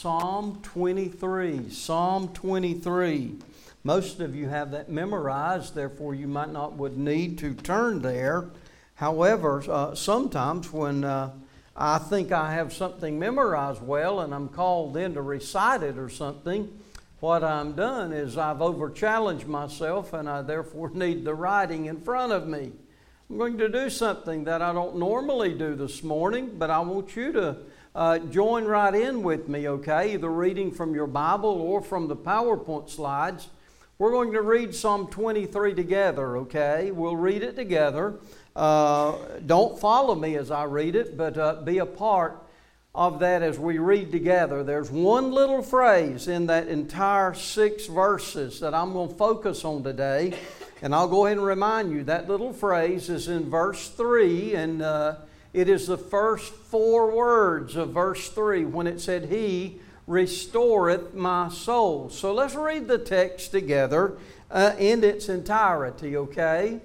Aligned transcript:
Psalm 0.00 0.60
23. 0.62 1.70
Psalm 1.70 2.28
23. 2.28 3.34
Most 3.82 4.20
of 4.20 4.32
you 4.36 4.48
have 4.48 4.70
that 4.70 4.88
memorized, 4.88 5.74
therefore, 5.74 6.14
you 6.14 6.28
might 6.28 6.52
not 6.52 6.74
would 6.74 6.96
need 6.96 7.36
to 7.38 7.52
turn 7.52 8.00
there. 8.00 8.44
However, 8.94 9.60
uh, 9.68 9.96
sometimes 9.96 10.72
when 10.72 11.02
uh, 11.02 11.32
I 11.76 11.98
think 11.98 12.30
I 12.30 12.52
have 12.52 12.72
something 12.72 13.18
memorized 13.18 13.82
well 13.82 14.20
and 14.20 14.32
I'm 14.32 14.48
called 14.48 14.96
in 14.96 15.14
to 15.14 15.20
recite 15.20 15.82
it 15.82 15.98
or 15.98 16.08
something, 16.08 16.78
what 17.18 17.42
I'm 17.42 17.72
done 17.72 18.12
is 18.12 18.38
I've 18.38 18.62
over 18.62 18.90
challenged 18.90 19.48
myself 19.48 20.12
and 20.12 20.28
I 20.28 20.42
therefore 20.42 20.90
need 20.94 21.24
the 21.24 21.34
writing 21.34 21.86
in 21.86 22.02
front 22.02 22.30
of 22.30 22.46
me. 22.46 22.70
I'm 23.28 23.36
going 23.36 23.58
to 23.58 23.68
do 23.68 23.90
something 23.90 24.44
that 24.44 24.62
I 24.62 24.72
don't 24.72 24.96
normally 24.96 25.54
do 25.54 25.74
this 25.74 26.04
morning, 26.04 26.54
but 26.56 26.70
I 26.70 26.78
want 26.78 27.16
you 27.16 27.32
to 27.32 27.56
uh, 27.98 28.16
join 28.16 28.64
right 28.64 28.94
in 28.94 29.24
with 29.24 29.48
me, 29.48 29.68
okay? 29.68 30.14
Either 30.14 30.30
reading 30.30 30.70
from 30.70 30.94
your 30.94 31.08
Bible 31.08 31.60
or 31.60 31.82
from 31.82 32.06
the 32.06 32.14
PowerPoint 32.14 32.88
slides. 32.88 33.48
We're 33.98 34.12
going 34.12 34.32
to 34.34 34.42
read 34.42 34.72
Psalm 34.72 35.08
23 35.08 35.74
together, 35.74 36.36
okay? 36.36 36.92
We'll 36.92 37.16
read 37.16 37.42
it 37.42 37.56
together. 37.56 38.14
Uh, 38.54 39.16
don't 39.44 39.80
follow 39.80 40.14
me 40.14 40.36
as 40.36 40.52
I 40.52 40.62
read 40.62 40.94
it, 40.94 41.16
but 41.16 41.36
uh, 41.36 41.56
be 41.62 41.78
a 41.78 41.86
part 41.86 42.40
of 42.94 43.18
that 43.18 43.42
as 43.42 43.58
we 43.58 43.78
read 43.78 44.12
together. 44.12 44.62
There's 44.62 44.92
one 44.92 45.32
little 45.32 45.60
phrase 45.60 46.28
in 46.28 46.46
that 46.46 46.68
entire 46.68 47.34
six 47.34 47.86
verses 47.86 48.60
that 48.60 48.74
I'm 48.74 48.92
going 48.92 49.08
to 49.08 49.14
focus 49.16 49.64
on 49.64 49.82
today. 49.82 50.38
And 50.82 50.94
I'll 50.94 51.08
go 51.08 51.26
ahead 51.26 51.38
and 51.38 51.46
remind 51.46 51.90
you 51.90 52.04
that 52.04 52.28
little 52.28 52.52
phrase 52.52 53.08
is 53.08 53.26
in 53.26 53.50
verse 53.50 53.88
3, 53.88 54.54
and 54.54 54.82
uh, 54.82 55.16
it 55.52 55.68
is 55.68 55.86
the 55.86 55.98
first 55.98 56.52
four 56.52 57.10
words 57.10 57.76
of 57.76 57.90
verse 57.90 58.28
3 58.28 58.64
when 58.66 58.86
it 58.86 59.00
said, 59.00 59.26
He 59.26 59.80
restoreth 60.06 61.14
my 61.14 61.48
soul. 61.48 62.10
So 62.10 62.32
let's 62.32 62.54
read 62.54 62.88
the 62.88 62.98
text 62.98 63.50
together 63.50 64.18
uh, 64.50 64.74
in 64.78 65.04
its 65.04 65.28
entirety, 65.28 66.16
okay? 66.16 66.80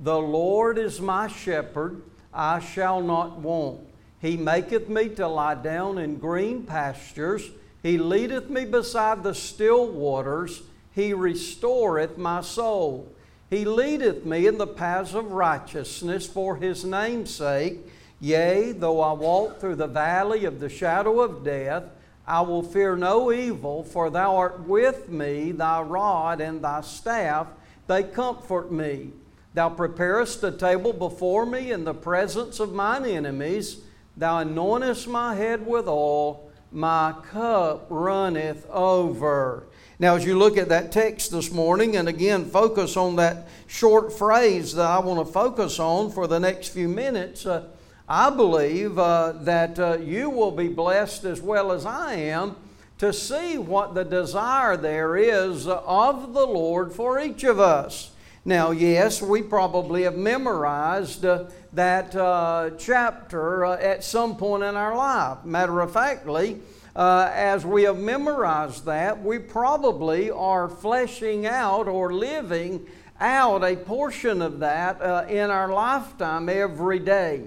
The 0.00 0.18
Lord 0.18 0.78
is 0.78 1.00
my 1.00 1.28
shepherd, 1.28 2.02
I 2.32 2.58
shall 2.58 3.00
not 3.00 3.38
want. 3.38 3.80
He 4.20 4.36
maketh 4.36 4.88
me 4.88 5.10
to 5.10 5.28
lie 5.28 5.54
down 5.54 5.98
in 5.98 6.16
green 6.16 6.64
pastures. 6.64 7.50
He 7.82 7.98
leadeth 7.98 8.48
me 8.48 8.64
beside 8.64 9.22
the 9.22 9.34
still 9.34 9.86
waters. 9.86 10.62
He 10.94 11.12
restoreth 11.12 12.16
my 12.16 12.40
soul. 12.40 13.12
He 13.50 13.64
leadeth 13.64 14.24
me 14.24 14.46
in 14.46 14.58
the 14.58 14.66
paths 14.66 15.14
of 15.14 15.32
righteousness 15.32 16.26
for 16.26 16.56
his 16.56 16.84
name's 16.84 17.34
sake. 17.34 17.80
Yea, 18.24 18.72
though 18.72 19.02
I 19.02 19.12
walk 19.12 19.60
through 19.60 19.74
the 19.74 19.86
valley 19.86 20.46
of 20.46 20.58
the 20.58 20.70
shadow 20.70 21.20
of 21.20 21.44
death, 21.44 21.84
I 22.26 22.40
will 22.40 22.62
fear 22.62 22.96
no 22.96 23.30
evil, 23.30 23.84
for 23.84 24.08
thou 24.08 24.36
art 24.36 24.60
with 24.66 25.10
me, 25.10 25.52
thy 25.52 25.82
rod 25.82 26.40
and 26.40 26.64
thy 26.64 26.80
staff, 26.80 27.48
they 27.86 28.02
comfort 28.02 28.72
me. 28.72 29.10
Thou 29.52 29.68
preparest 29.68 30.42
a 30.42 30.50
table 30.50 30.94
before 30.94 31.44
me 31.44 31.70
in 31.70 31.84
the 31.84 31.92
presence 31.92 32.60
of 32.60 32.72
mine 32.72 33.04
enemies. 33.04 33.82
Thou 34.16 34.42
anointest 34.42 35.06
my 35.06 35.34
head 35.34 35.66
with 35.66 35.86
oil, 35.86 36.50
my 36.72 37.14
cup 37.30 37.88
runneth 37.90 38.66
over. 38.70 39.64
Now, 39.98 40.14
as 40.16 40.24
you 40.24 40.38
look 40.38 40.56
at 40.56 40.70
that 40.70 40.92
text 40.92 41.30
this 41.30 41.52
morning, 41.52 41.94
and 41.94 42.08
again 42.08 42.46
focus 42.46 42.96
on 42.96 43.16
that 43.16 43.48
short 43.66 44.14
phrase 44.14 44.74
that 44.76 44.86
I 44.86 45.00
want 45.00 45.26
to 45.26 45.30
focus 45.30 45.78
on 45.78 46.10
for 46.10 46.26
the 46.26 46.40
next 46.40 46.68
few 46.68 46.88
minutes, 46.88 47.44
uh, 47.44 47.66
I 48.08 48.28
believe 48.28 48.98
uh, 48.98 49.32
that 49.40 49.78
uh, 49.78 49.96
you 49.96 50.28
will 50.28 50.50
be 50.50 50.68
blessed 50.68 51.24
as 51.24 51.40
well 51.40 51.72
as 51.72 51.86
I 51.86 52.14
am 52.14 52.56
to 52.98 53.12
see 53.12 53.56
what 53.56 53.94
the 53.94 54.04
desire 54.04 54.76
there 54.76 55.16
is 55.16 55.66
of 55.66 56.34
the 56.34 56.46
Lord 56.46 56.92
for 56.92 57.18
each 57.18 57.44
of 57.44 57.58
us. 57.58 58.10
Now, 58.44 58.72
yes, 58.72 59.22
we 59.22 59.40
probably 59.40 60.02
have 60.02 60.18
memorized 60.18 61.24
uh, 61.24 61.46
that 61.72 62.14
uh, 62.14 62.70
chapter 62.78 63.64
uh, 63.64 63.78
at 63.78 64.04
some 64.04 64.36
point 64.36 64.64
in 64.64 64.76
our 64.76 64.94
life. 64.94 65.42
Matter 65.46 65.80
of 65.80 65.92
factly, 65.92 66.60
uh, 66.94 67.30
as 67.32 67.64
we 67.64 67.84
have 67.84 67.98
memorized 67.98 68.84
that, 68.84 69.24
we 69.24 69.38
probably 69.38 70.30
are 70.30 70.68
fleshing 70.68 71.46
out 71.46 71.88
or 71.88 72.12
living 72.12 72.86
out 73.18 73.64
a 73.64 73.76
portion 73.76 74.42
of 74.42 74.58
that 74.58 75.00
uh, 75.00 75.24
in 75.26 75.50
our 75.50 75.72
lifetime 75.72 76.50
every 76.50 76.98
day. 76.98 77.44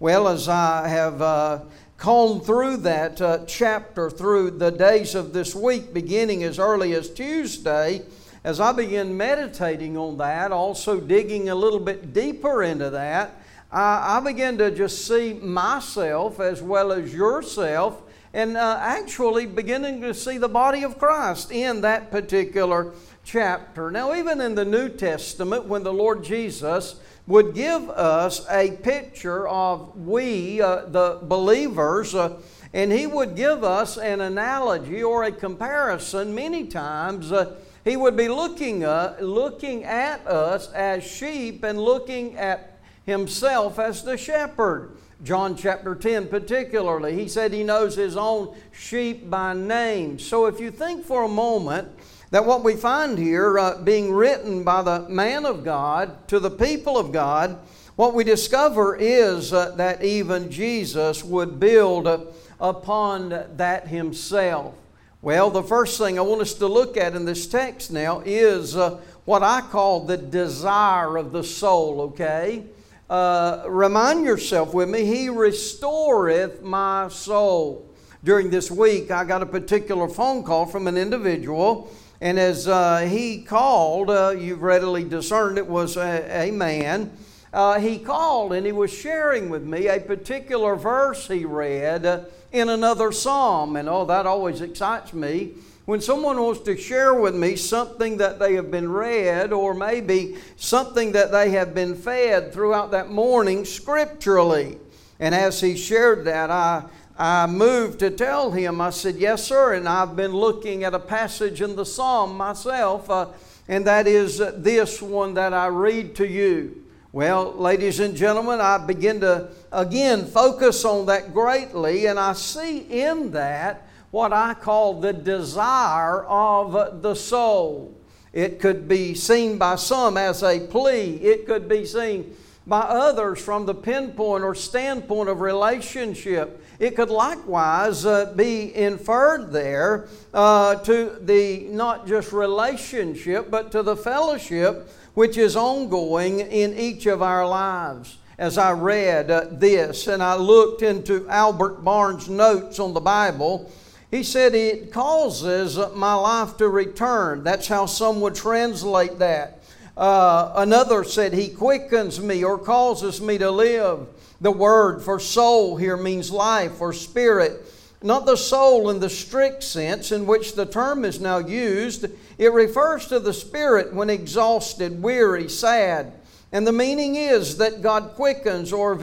Well, 0.00 0.28
as 0.28 0.48
I 0.48 0.86
have 0.86 1.20
uh, 1.20 1.58
combed 1.96 2.46
through 2.46 2.76
that 2.78 3.20
uh, 3.20 3.44
chapter 3.48 4.08
through 4.10 4.52
the 4.52 4.70
days 4.70 5.16
of 5.16 5.32
this 5.32 5.56
week, 5.56 5.92
beginning 5.92 6.44
as 6.44 6.60
early 6.60 6.92
as 6.94 7.10
Tuesday, 7.10 8.02
as 8.44 8.60
I 8.60 8.70
begin 8.70 9.16
meditating 9.16 9.96
on 9.96 10.16
that, 10.18 10.52
also 10.52 11.00
digging 11.00 11.48
a 11.48 11.54
little 11.56 11.80
bit 11.80 12.12
deeper 12.12 12.62
into 12.62 12.90
that, 12.90 13.42
I, 13.72 14.18
I 14.18 14.20
begin 14.20 14.56
to 14.58 14.70
just 14.70 15.04
see 15.04 15.32
myself 15.32 16.38
as 16.38 16.62
well 16.62 16.92
as 16.92 17.12
yourself 17.12 18.00
and 18.32 18.56
uh, 18.56 18.78
actually 18.80 19.46
beginning 19.46 20.00
to 20.02 20.14
see 20.14 20.38
the 20.38 20.48
body 20.48 20.84
of 20.84 20.96
Christ 21.00 21.50
in 21.50 21.80
that 21.80 22.12
particular 22.12 22.92
chapter. 23.24 23.90
Now, 23.90 24.14
even 24.14 24.40
in 24.40 24.54
the 24.54 24.64
New 24.64 24.90
Testament, 24.90 25.64
when 25.64 25.82
the 25.82 25.92
Lord 25.92 26.22
Jesus 26.22 27.00
would 27.28 27.54
give 27.54 27.90
us 27.90 28.46
a 28.50 28.70
picture 28.78 29.46
of 29.46 29.94
we, 29.98 30.62
uh, 30.62 30.86
the 30.86 31.18
believers, 31.22 32.14
uh, 32.14 32.40
and 32.72 32.90
he 32.90 33.06
would 33.06 33.36
give 33.36 33.62
us 33.62 33.98
an 33.98 34.22
analogy 34.22 35.02
or 35.02 35.24
a 35.24 35.30
comparison 35.30 36.34
many 36.34 36.66
times. 36.66 37.30
Uh, 37.30 37.54
he 37.84 37.96
would 37.96 38.16
be 38.16 38.28
looking, 38.28 38.82
uh, 38.82 39.14
looking 39.20 39.84
at 39.84 40.26
us 40.26 40.72
as 40.72 41.04
sheep 41.04 41.64
and 41.64 41.78
looking 41.78 42.34
at 42.36 42.78
himself 43.04 43.78
as 43.78 44.02
the 44.02 44.16
shepherd. 44.16 44.96
John 45.22 45.54
chapter 45.54 45.94
10, 45.94 46.28
particularly, 46.28 47.14
he 47.14 47.28
said 47.28 47.52
he 47.52 47.62
knows 47.62 47.94
his 47.94 48.16
own 48.16 48.56
sheep 48.72 49.28
by 49.28 49.52
name. 49.52 50.18
So 50.18 50.46
if 50.46 50.60
you 50.60 50.70
think 50.70 51.04
for 51.04 51.24
a 51.24 51.28
moment 51.28 51.88
that 52.30 52.44
what 52.44 52.62
we 52.62 52.74
find 52.74 53.18
here 53.18 53.58
uh, 53.58 53.78
being 53.82 54.12
written 54.12 54.64
by 54.64 54.82
the 54.82 55.08
man 55.08 55.46
of 55.46 55.64
God 55.64 56.28
to 56.28 56.38
the 56.38 56.50
people 56.50 56.98
of 56.98 57.12
God, 57.12 57.58
what 57.96 58.14
we 58.14 58.24
discover 58.24 58.96
is 58.96 59.52
uh, 59.52 59.70
that 59.76 60.04
even 60.04 60.50
Jesus 60.50 61.24
would 61.24 61.58
build 61.58 62.06
uh, 62.06 62.20
upon 62.60 63.30
that 63.56 63.88
himself. 63.88 64.74
Well, 65.22 65.50
the 65.50 65.62
first 65.62 65.98
thing 65.98 66.18
I 66.18 66.22
want 66.22 66.42
us 66.42 66.54
to 66.54 66.66
look 66.66 66.96
at 66.96 67.16
in 67.16 67.24
this 67.24 67.46
text 67.46 67.90
now 67.90 68.22
is 68.24 68.76
uh, 68.76 69.00
what 69.24 69.42
I 69.42 69.60
call 69.60 70.04
the 70.04 70.16
desire 70.16 71.16
of 71.16 71.32
the 71.32 71.42
soul, 71.42 72.00
okay? 72.12 72.64
uh, 73.10 73.64
remind 73.66 74.24
yourself 74.24 74.74
with 74.74 74.88
me, 74.88 75.04
He 75.04 75.28
restoreth 75.28 76.62
my 76.62 77.08
soul. 77.08 77.84
During 78.24 78.50
this 78.50 78.70
week, 78.70 79.10
I 79.10 79.24
got 79.24 79.42
a 79.42 79.46
particular 79.46 80.08
phone 80.08 80.42
call 80.42 80.66
from 80.66 80.88
an 80.88 80.96
individual, 80.96 81.90
and 82.20 82.38
as 82.38 82.66
uh, 82.66 82.98
he 83.08 83.42
called, 83.42 84.10
uh, 84.10 84.34
you've 84.36 84.62
readily 84.62 85.04
discerned 85.04 85.56
it 85.58 85.66
was 85.66 85.96
a, 85.96 86.48
a 86.48 86.50
man. 86.50 87.12
Uh, 87.52 87.78
he 87.78 87.98
called 87.98 88.52
and 88.52 88.66
he 88.66 88.72
was 88.72 88.92
sharing 88.92 89.48
with 89.48 89.62
me 89.62 89.86
a 89.86 90.00
particular 90.00 90.76
verse 90.76 91.28
he 91.28 91.44
read 91.44 92.04
uh, 92.04 92.20
in 92.52 92.68
another 92.68 93.12
psalm, 93.12 93.76
and 93.76 93.88
oh, 93.88 94.04
that 94.04 94.26
always 94.26 94.60
excites 94.60 95.12
me 95.12 95.52
when 95.84 96.00
someone 96.02 96.38
wants 96.38 96.60
to 96.60 96.76
share 96.76 97.14
with 97.14 97.34
me 97.34 97.56
something 97.56 98.18
that 98.18 98.38
they 98.38 98.54
have 98.54 98.70
been 98.70 98.90
read 98.90 99.52
or 99.54 99.72
maybe 99.72 100.36
something 100.56 101.12
that 101.12 101.32
they 101.32 101.50
have 101.50 101.74
been 101.74 101.94
fed 101.94 102.52
throughout 102.52 102.90
that 102.90 103.10
morning 103.10 103.64
scripturally. 103.64 104.76
And 105.18 105.34
as 105.34 105.62
he 105.62 105.76
shared 105.76 106.26
that, 106.26 106.50
I, 106.50 106.84
I 107.18 107.48
moved 107.48 107.98
to 107.98 108.10
tell 108.10 108.52
him, 108.52 108.80
I 108.80 108.90
said, 108.90 109.16
Yes, 109.16 109.42
sir, 109.42 109.74
and 109.74 109.88
I've 109.88 110.14
been 110.14 110.32
looking 110.32 110.84
at 110.84 110.94
a 110.94 111.00
passage 111.00 111.60
in 111.60 111.74
the 111.74 111.84
psalm 111.84 112.36
myself, 112.36 113.10
uh, 113.10 113.26
and 113.66 113.84
that 113.88 114.06
is 114.06 114.38
this 114.38 115.02
one 115.02 115.34
that 115.34 115.52
I 115.52 115.66
read 115.66 116.14
to 116.16 116.28
you. 116.28 116.84
Well, 117.10 117.54
ladies 117.54 117.98
and 117.98 118.14
gentlemen, 118.14 118.60
I 118.60 118.78
begin 118.78 119.20
to 119.22 119.48
again 119.72 120.26
focus 120.26 120.84
on 120.84 121.06
that 121.06 121.34
greatly, 121.34 122.06
and 122.06 122.20
I 122.20 122.34
see 122.34 122.78
in 122.78 123.32
that 123.32 123.88
what 124.12 124.32
I 124.32 124.54
call 124.54 125.00
the 125.00 125.12
desire 125.12 126.22
of 126.24 127.02
the 127.02 127.14
soul. 127.16 127.96
It 128.32 128.60
could 128.60 128.86
be 128.86 129.14
seen 129.14 129.58
by 129.58 129.74
some 129.74 130.16
as 130.16 130.44
a 130.44 130.60
plea, 130.60 131.16
it 131.16 131.46
could 131.46 131.68
be 131.68 131.84
seen 131.84 132.36
by 132.68 132.80
others 132.80 133.42
from 133.42 133.66
the 133.66 133.74
pinpoint 133.74 134.44
or 134.44 134.54
standpoint 134.54 135.28
of 135.28 135.40
relationship. 135.40 136.62
It 136.78 136.94
could 136.94 137.10
likewise 137.10 138.06
uh, 138.06 138.32
be 138.36 138.74
inferred 138.74 139.50
there 139.50 140.06
uh, 140.32 140.76
to 140.76 141.18
the 141.20 141.66
not 141.70 142.06
just 142.06 142.32
relationship, 142.32 143.50
but 143.50 143.72
to 143.72 143.82
the 143.82 143.96
fellowship 143.96 144.88
which 145.14 145.36
is 145.36 145.56
ongoing 145.56 146.38
in 146.38 146.78
each 146.78 147.06
of 147.06 147.22
our 147.22 147.46
lives. 147.46 148.18
As 148.38 148.56
I 148.56 148.70
read 148.70 149.32
uh, 149.32 149.46
this 149.50 150.06
and 150.06 150.22
I 150.22 150.36
looked 150.36 150.82
into 150.82 151.28
Albert 151.28 151.82
Barnes' 151.82 152.28
notes 152.28 152.78
on 152.78 152.94
the 152.94 153.00
Bible, 153.00 153.68
He 154.12 154.22
said, 154.22 154.54
It 154.54 154.92
causes 154.92 155.76
my 155.96 156.14
life 156.14 156.56
to 156.58 156.68
return. 156.68 157.42
That's 157.42 157.66
how 157.66 157.86
some 157.86 158.20
would 158.20 158.36
translate 158.36 159.18
that. 159.18 159.64
Uh, 159.96 160.52
another 160.54 161.02
said, 161.02 161.32
He 161.32 161.48
quickens 161.48 162.20
me 162.20 162.44
or 162.44 162.56
causes 162.56 163.20
me 163.20 163.36
to 163.38 163.50
live. 163.50 164.06
The 164.40 164.52
word 164.52 165.02
for 165.02 165.18
soul 165.18 165.76
here 165.76 165.96
means 165.96 166.30
life 166.30 166.80
or 166.80 166.92
spirit. 166.92 167.64
Not 168.02 168.26
the 168.26 168.36
soul 168.36 168.90
in 168.90 169.00
the 169.00 169.10
strict 169.10 169.64
sense 169.64 170.12
in 170.12 170.26
which 170.26 170.54
the 170.54 170.66
term 170.66 171.04
is 171.04 171.20
now 171.20 171.38
used. 171.38 172.06
It 172.38 172.52
refers 172.52 173.06
to 173.08 173.18
the 173.18 173.32
spirit 173.32 173.92
when 173.92 174.08
exhausted, 174.08 175.02
weary, 175.02 175.48
sad. 175.48 176.12
And 176.52 176.66
the 176.66 176.72
meaning 176.72 177.16
is 177.16 177.58
that 177.58 177.82
God 177.82 178.12
quickens 178.14 178.72
or, 178.72 178.96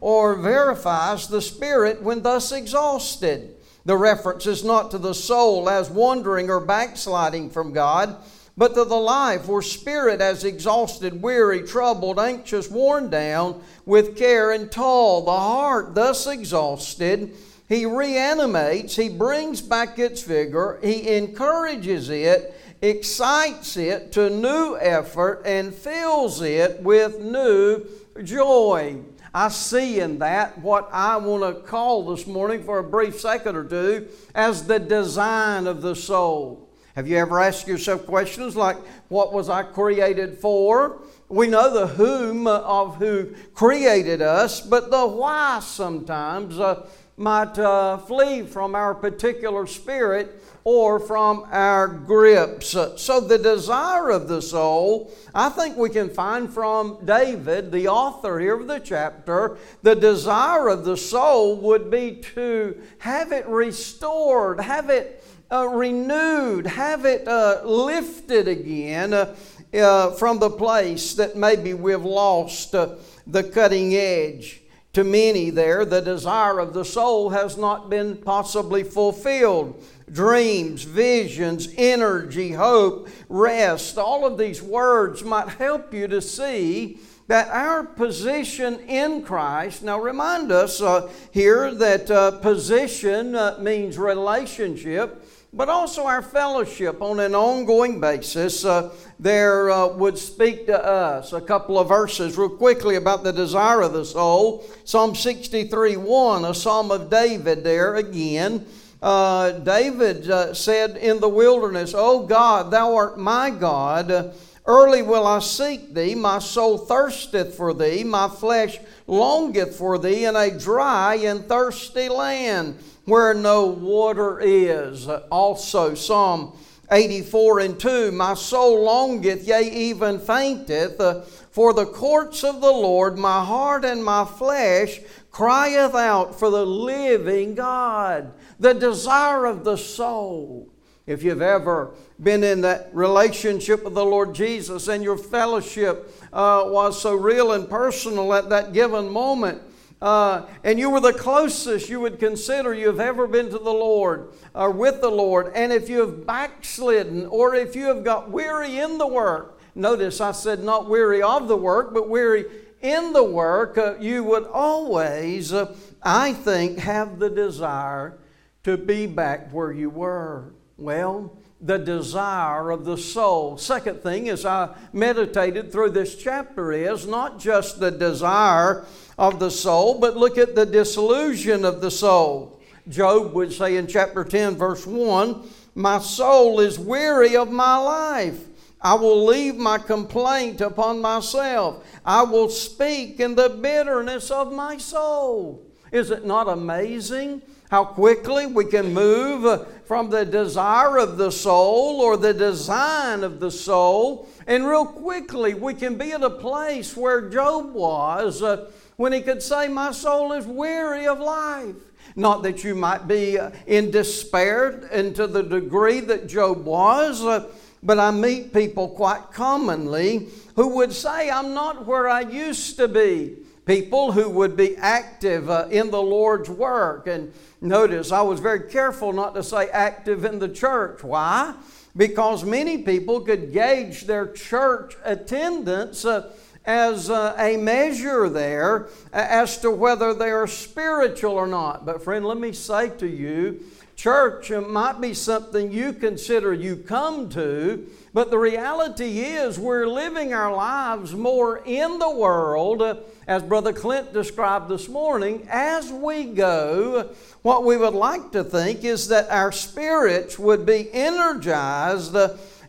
or 0.00 0.36
verifies 0.36 1.26
the 1.26 1.42
spirit 1.42 2.00
when 2.00 2.22
thus 2.22 2.52
exhausted. 2.52 3.56
The 3.84 3.96
reference 3.96 4.46
is 4.46 4.64
not 4.64 4.90
to 4.92 4.98
the 4.98 5.14
soul 5.14 5.68
as 5.68 5.90
wandering 5.90 6.50
or 6.50 6.60
backsliding 6.60 7.50
from 7.50 7.72
God, 7.72 8.16
but 8.58 8.74
to 8.74 8.84
the 8.84 8.96
life 8.96 9.48
or 9.48 9.62
spirit 9.62 10.20
as 10.20 10.42
exhausted, 10.42 11.22
weary, 11.22 11.62
troubled, 11.62 12.18
anxious, 12.18 12.68
worn 12.68 13.08
down 13.08 13.62
with 13.86 14.18
care 14.18 14.50
and 14.50 14.70
toil. 14.70 15.24
The 15.24 15.30
heart, 15.30 15.94
thus 15.94 16.26
exhausted, 16.26 17.34
he 17.68 17.86
reanimates, 17.86 18.96
he 18.96 19.10
brings 19.10 19.62
back 19.62 20.00
its 20.00 20.22
vigor, 20.22 20.80
he 20.82 21.16
encourages 21.16 22.10
it, 22.10 22.60
excites 22.82 23.76
it 23.76 24.10
to 24.12 24.28
new 24.28 24.76
effort, 24.80 25.42
and 25.44 25.72
fills 25.72 26.42
it 26.42 26.82
with 26.82 27.20
new 27.20 27.84
joy. 28.24 28.98
I 29.32 29.50
see 29.50 30.00
in 30.00 30.18
that 30.18 30.58
what 30.58 30.88
I 30.92 31.16
want 31.18 31.44
to 31.44 31.62
call 31.62 32.06
this 32.10 32.26
morning 32.26 32.64
for 32.64 32.78
a 32.78 32.82
brief 32.82 33.20
second 33.20 33.54
or 33.54 33.64
two 33.64 34.08
as 34.34 34.66
the 34.66 34.80
design 34.80 35.68
of 35.68 35.80
the 35.80 35.94
soul. 35.94 36.67
Have 36.98 37.06
you 37.06 37.16
ever 37.16 37.38
asked 37.38 37.68
yourself 37.68 38.06
questions 38.06 38.56
like, 38.56 38.76
What 39.06 39.32
was 39.32 39.48
I 39.48 39.62
created 39.62 40.36
for? 40.36 41.00
We 41.28 41.46
know 41.46 41.72
the 41.72 41.86
whom 41.86 42.48
of 42.48 42.96
who 42.96 43.36
created 43.54 44.20
us, 44.20 44.60
but 44.60 44.90
the 44.90 45.06
why 45.06 45.60
sometimes 45.60 46.58
uh, 46.58 46.88
might 47.16 47.56
uh, 47.56 47.98
flee 47.98 48.42
from 48.42 48.74
our 48.74 48.96
particular 48.96 49.68
spirit 49.68 50.42
or 50.64 50.98
from 50.98 51.46
our 51.52 51.86
grips. 51.86 52.70
So, 52.96 53.20
the 53.20 53.38
desire 53.38 54.10
of 54.10 54.26
the 54.26 54.42
soul, 54.42 55.12
I 55.32 55.50
think 55.50 55.76
we 55.76 55.90
can 55.90 56.10
find 56.10 56.52
from 56.52 56.98
David, 57.04 57.70
the 57.70 57.86
author 57.86 58.40
here 58.40 58.58
of 58.58 58.66
the 58.66 58.80
chapter, 58.80 59.56
the 59.84 59.94
desire 59.94 60.66
of 60.66 60.84
the 60.84 60.96
soul 60.96 61.58
would 61.58 61.92
be 61.92 62.16
to 62.34 62.76
have 62.98 63.30
it 63.30 63.46
restored, 63.46 64.60
have 64.60 64.90
it 64.90 65.22
uh, 65.50 65.68
renewed, 65.68 66.66
have 66.66 67.04
it 67.04 67.26
uh, 67.26 67.62
lifted 67.64 68.48
again 68.48 69.12
uh, 69.12 69.34
uh 69.74 70.10
from 70.12 70.38
the 70.38 70.50
place 70.50 71.14
that 71.14 71.36
maybe 71.36 71.74
we've 71.74 72.04
lost 72.04 72.74
uh, 72.74 72.94
the 73.26 73.42
cutting 73.42 73.94
edge 73.94 74.62
to 74.98 75.04
many 75.04 75.50
there, 75.50 75.84
the 75.84 76.00
desire 76.00 76.58
of 76.58 76.72
the 76.72 76.84
soul 76.84 77.30
has 77.30 77.56
not 77.56 77.88
been 77.88 78.16
possibly 78.16 78.82
fulfilled. 78.82 79.80
Dreams, 80.10 80.82
visions, 80.82 81.68
energy, 81.76 82.52
hope, 82.52 83.08
rest, 83.28 83.98
all 83.98 84.26
of 84.26 84.38
these 84.38 84.60
words 84.60 85.22
might 85.22 85.50
help 85.50 85.94
you 85.94 86.08
to 86.08 86.20
see 86.20 86.98
that 87.28 87.48
our 87.48 87.84
position 87.84 88.80
in 88.88 89.22
Christ, 89.22 89.82
now 89.82 90.00
remind 90.00 90.50
us 90.50 90.80
uh, 90.80 91.08
here 91.30 91.72
that 91.74 92.10
uh, 92.10 92.32
position 92.32 93.34
uh, 93.34 93.58
means 93.60 93.98
relationship 93.98 95.27
but 95.52 95.68
also 95.68 96.04
our 96.04 96.20
fellowship 96.20 97.00
on 97.00 97.20
an 97.20 97.34
ongoing 97.34 98.00
basis 98.00 98.64
uh, 98.64 98.94
there 99.18 99.70
uh, 99.70 99.86
would 99.88 100.18
speak 100.18 100.66
to 100.66 100.86
us. 100.86 101.32
A 101.32 101.40
couple 101.40 101.78
of 101.78 101.88
verses, 101.88 102.36
real 102.36 102.50
quickly, 102.50 102.96
about 102.96 103.24
the 103.24 103.32
desire 103.32 103.80
of 103.80 103.92
the 103.92 104.04
soul. 104.04 104.64
Psalm 104.84 105.14
63 105.14 105.96
1, 105.96 106.44
a 106.44 106.54
psalm 106.54 106.90
of 106.90 107.08
David 107.08 107.64
there 107.64 107.96
again. 107.96 108.66
Uh, 109.00 109.52
David 109.52 110.30
uh, 110.30 110.52
said 110.52 110.96
in 110.96 111.20
the 111.20 111.28
wilderness, 111.28 111.94
O 111.96 112.26
God, 112.26 112.70
thou 112.70 112.94
art 112.94 113.18
my 113.18 113.48
God. 113.48 114.34
Early 114.66 115.00
will 115.00 115.26
I 115.26 115.38
seek 115.38 115.94
thee. 115.94 116.14
My 116.14 116.40
soul 116.40 116.76
thirsteth 116.76 117.54
for 117.54 117.72
thee. 117.72 118.04
My 118.04 118.28
flesh 118.28 118.78
longeth 119.06 119.76
for 119.76 119.98
thee 119.98 120.26
in 120.26 120.36
a 120.36 120.58
dry 120.58 121.14
and 121.14 121.46
thirsty 121.46 122.10
land 122.10 122.78
where 123.08 123.34
no 123.34 123.66
water 123.66 124.40
is. 124.40 125.08
Also, 125.08 125.94
Psalm 125.94 126.56
84 126.90 127.60
and 127.60 127.80
2 127.80 128.12
My 128.12 128.34
soul 128.34 128.84
longeth, 128.84 129.46
yea, 129.46 129.70
even 129.70 130.18
fainteth, 130.18 131.48
for 131.50 131.72
the 131.72 131.86
courts 131.86 132.44
of 132.44 132.60
the 132.60 132.70
Lord. 132.70 133.18
My 133.18 133.44
heart 133.44 133.84
and 133.84 134.04
my 134.04 134.24
flesh 134.24 135.00
crieth 135.30 135.94
out 135.94 136.38
for 136.38 136.50
the 136.50 136.64
living 136.64 137.54
God, 137.54 138.32
the 138.58 138.74
desire 138.74 139.46
of 139.46 139.64
the 139.64 139.76
soul. 139.76 140.68
If 141.06 141.22
you've 141.22 141.40
ever 141.40 141.94
been 142.22 142.44
in 142.44 142.60
that 142.62 142.90
relationship 142.92 143.82
with 143.82 143.94
the 143.94 144.04
Lord 144.04 144.34
Jesus 144.34 144.88
and 144.88 145.02
your 145.02 145.16
fellowship 145.16 146.12
uh, 146.32 146.64
was 146.66 147.00
so 147.00 147.14
real 147.14 147.52
and 147.52 147.68
personal 147.68 148.34
at 148.34 148.50
that 148.50 148.74
given 148.74 149.08
moment, 149.08 149.62
uh, 150.00 150.46
and 150.62 150.78
you 150.78 150.90
were 150.90 151.00
the 151.00 151.12
closest 151.12 151.88
you 151.88 152.00
would 152.00 152.18
consider 152.18 152.72
you've 152.72 153.00
ever 153.00 153.26
been 153.26 153.46
to 153.46 153.58
the 153.58 153.72
Lord 153.72 154.30
or 154.54 154.70
with 154.70 155.00
the 155.00 155.10
Lord. 155.10 155.52
And 155.54 155.72
if 155.72 155.88
you 155.88 156.00
have 156.00 156.24
backslidden 156.24 157.26
or 157.26 157.54
if 157.54 157.74
you 157.74 157.86
have 157.86 158.04
got 158.04 158.30
weary 158.30 158.78
in 158.78 158.98
the 158.98 159.06
work, 159.06 159.60
notice 159.74 160.20
I 160.20 160.32
said 160.32 160.62
not 160.62 160.88
weary 160.88 161.20
of 161.20 161.48
the 161.48 161.56
work, 161.56 161.92
but 161.92 162.08
weary 162.08 162.44
in 162.80 163.12
the 163.12 163.24
work, 163.24 163.76
uh, 163.76 163.96
you 163.98 164.22
would 164.22 164.44
always, 164.44 165.52
uh, 165.52 165.74
I 166.02 166.32
think, 166.32 166.78
have 166.78 167.18
the 167.18 167.30
desire 167.30 168.18
to 168.62 168.76
be 168.76 169.06
back 169.06 169.50
where 169.50 169.72
you 169.72 169.90
were. 169.90 170.52
Well, 170.76 171.36
the 171.60 171.78
desire 171.78 172.70
of 172.70 172.84
the 172.84 172.96
soul. 172.96 173.58
Second 173.58 174.02
thing, 174.02 174.28
as 174.28 174.44
I 174.46 174.74
meditated 174.92 175.72
through 175.72 175.90
this 175.90 176.14
chapter, 176.14 176.72
is 176.72 177.06
not 177.06 177.40
just 177.40 177.80
the 177.80 177.90
desire 177.90 178.86
of 179.18 179.40
the 179.40 179.50
soul, 179.50 179.98
but 179.98 180.16
look 180.16 180.38
at 180.38 180.54
the 180.54 180.66
disillusion 180.66 181.64
of 181.64 181.80
the 181.80 181.90
soul. 181.90 182.60
Job 182.88 183.34
would 183.34 183.52
say 183.52 183.76
in 183.76 183.86
chapter 183.86 184.24
10, 184.24 184.56
verse 184.56 184.86
1 184.86 185.48
My 185.74 185.98
soul 185.98 186.60
is 186.60 186.78
weary 186.78 187.36
of 187.36 187.50
my 187.50 187.76
life. 187.76 188.44
I 188.80 188.94
will 188.94 189.26
leave 189.26 189.56
my 189.56 189.78
complaint 189.78 190.60
upon 190.60 191.00
myself. 191.00 191.84
I 192.04 192.22
will 192.22 192.48
speak 192.48 193.18
in 193.18 193.34
the 193.34 193.48
bitterness 193.48 194.30
of 194.30 194.52
my 194.52 194.78
soul. 194.78 195.66
Is 195.90 196.12
it 196.12 196.24
not 196.24 196.48
amazing 196.48 197.42
how 197.70 197.84
quickly 197.84 198.46
we 198.46 198.64
can 198.64 198.94
move 198.94 199.66
from 199.84 200.10
the 200.10 200.24
desire 200.24 200.98
of 200.98 201.18
the 201.18 201.30
soul 201.30 202.00
or 202.00 202.16
the 202.16 202.34
design 202.34 203.24
of 203.24 203.40
the 203.40 203.50
soul? 203.50 204.28
And 204.46 204.66
real 204.66 204.86
quickly 204.86 205.54
we 205.54 205.74
can 205.74 205.96
be 205.96 206.12
at 206.12 206.22
a 206.22 206.30
place 206.30 206.96
where 206.96 207.28
Job 207.28 207.74
was. 207.74 208.42
Uh, 208.42 208.70
when 208.98 209.12
he 209.12 209.20
could 209.20 209.42
say, 209.42 209.68
My 209.68 209.92
soul 209.92 210.32
is 210.32 210.46
weary 210.46 211.06
of 211.06 211.20
life. 211.20 211.76
Not 212.16 212.42
that 212.42 212.64
you 212.64 212.74
might 212.74 213.06
be 213.06 213.38
uh, 213.38 213.50
in 213.66 213.90
despair 213.90 214.88
and 214.90 215.14
to 215.16 215.26
the 215.26 215.42
degree 215.42 216.00
that 216.00 216.26
Job 216.26 216.64
was, 216.64 217.24
uh, 217.24 217.48
but 217.82 217.98
I 217.98 218.10
meet 218.10 218.52
people 218.52 218.88
quite 218.88 219.30
commonly 219.32 220.28
who 220.56 220.76
would 220.76 220.92
say, 220.92 221.30
I'm 221.30 221.54
not 221.54 221.86
where 221.86 222.08
I 222.08 222.22
used 222.22 222.76
to 222.78 222.88
be. 222.88 223.36
People 223.68 224.12
who 224.12 224.30
would 224.30 224.56
be 224.56 224.78
active 224.78 225.50
uh, 225.50 225.68
in 225.70 225.90
the 225.90 226.00
Lord's 226.00 226.48
work. 226.48 227.06
And 227.06 227.34
notice, 227.60 228.10
I 228.10 228.22
was 228.22 228.40
very 228.40 228.70
careful 228.70 229.12
not 229.12 229.34
to 229.34 229.42
say 229.42 229.68
active 229.68 230.24
in 230.24 230.38
the 230.38 230.48
church. 230.48 231.04
Why? 231.04 231.54
Because 231.94 232.44
many 232.44 232.78
people 232.78 233.20
could 233.20 233.52
gauge 233.52 234.06
their 234.06 234.26
church 234.32 234.96
attendance. 235.04 236.06
Uh, 236.06 236.32
as 236.64 237.08
a 237.08 237.56
measure 237.58 238.28
there 238.28 238.88
as 239.14 239.58
to 239.58 239.70
whether 239.70 240.12
they 240.12 240.28
are 240.30 240.46
spiritual 240.46 241.32
or 241.32 241.46
not. 241.46 241.86
But, 241.86 242.04
friend, 242.04 242.26
let 242.26 242.36
me 242.36 242.52
say 242.52 242.90
to 242.98 243.06
you, 243.06 243.64
church 243.98 244.52
might 244.52 245.00
be 245.00 245.12
something 245.12 245.72
you 245.72 245.92
consider 245.92 246.54
you 246.54 246.76
come 246.76 247.28
to, 247.28 247.84
but 248.14 248.30
the 248.30 248.38
reality 248.38 249.18
is 249.18 249.58
we're 249.58 249.88
living 249.88 250.32
our 250.32 250.54
lives 250.54 251.12
more 251.14 251.60
in 251.66 251.98
the 251.98 252.08
world, 252.08 252.80
as 253.26 253.42
Brother 253.42 253.72
Clint 253.72 254.12
described 254.12 254.68
this 254.68 254.88
morning, 254.88 255.44
as 255.50 255.90
we 255.90 256.26
go. 256.26 257.12
What 257.42 257.64
we 257.64 257.76
would 257.76 257.94
like 257.94 258.30
to 258.32 258.44
think 258.44 258.84
is 258.84 259.08
that 259.08 259.28
our 259.30 259.50
spirits 259.50 260.38
would 260.38 260.64
be 260.64 260.88
energized 260.92 262.16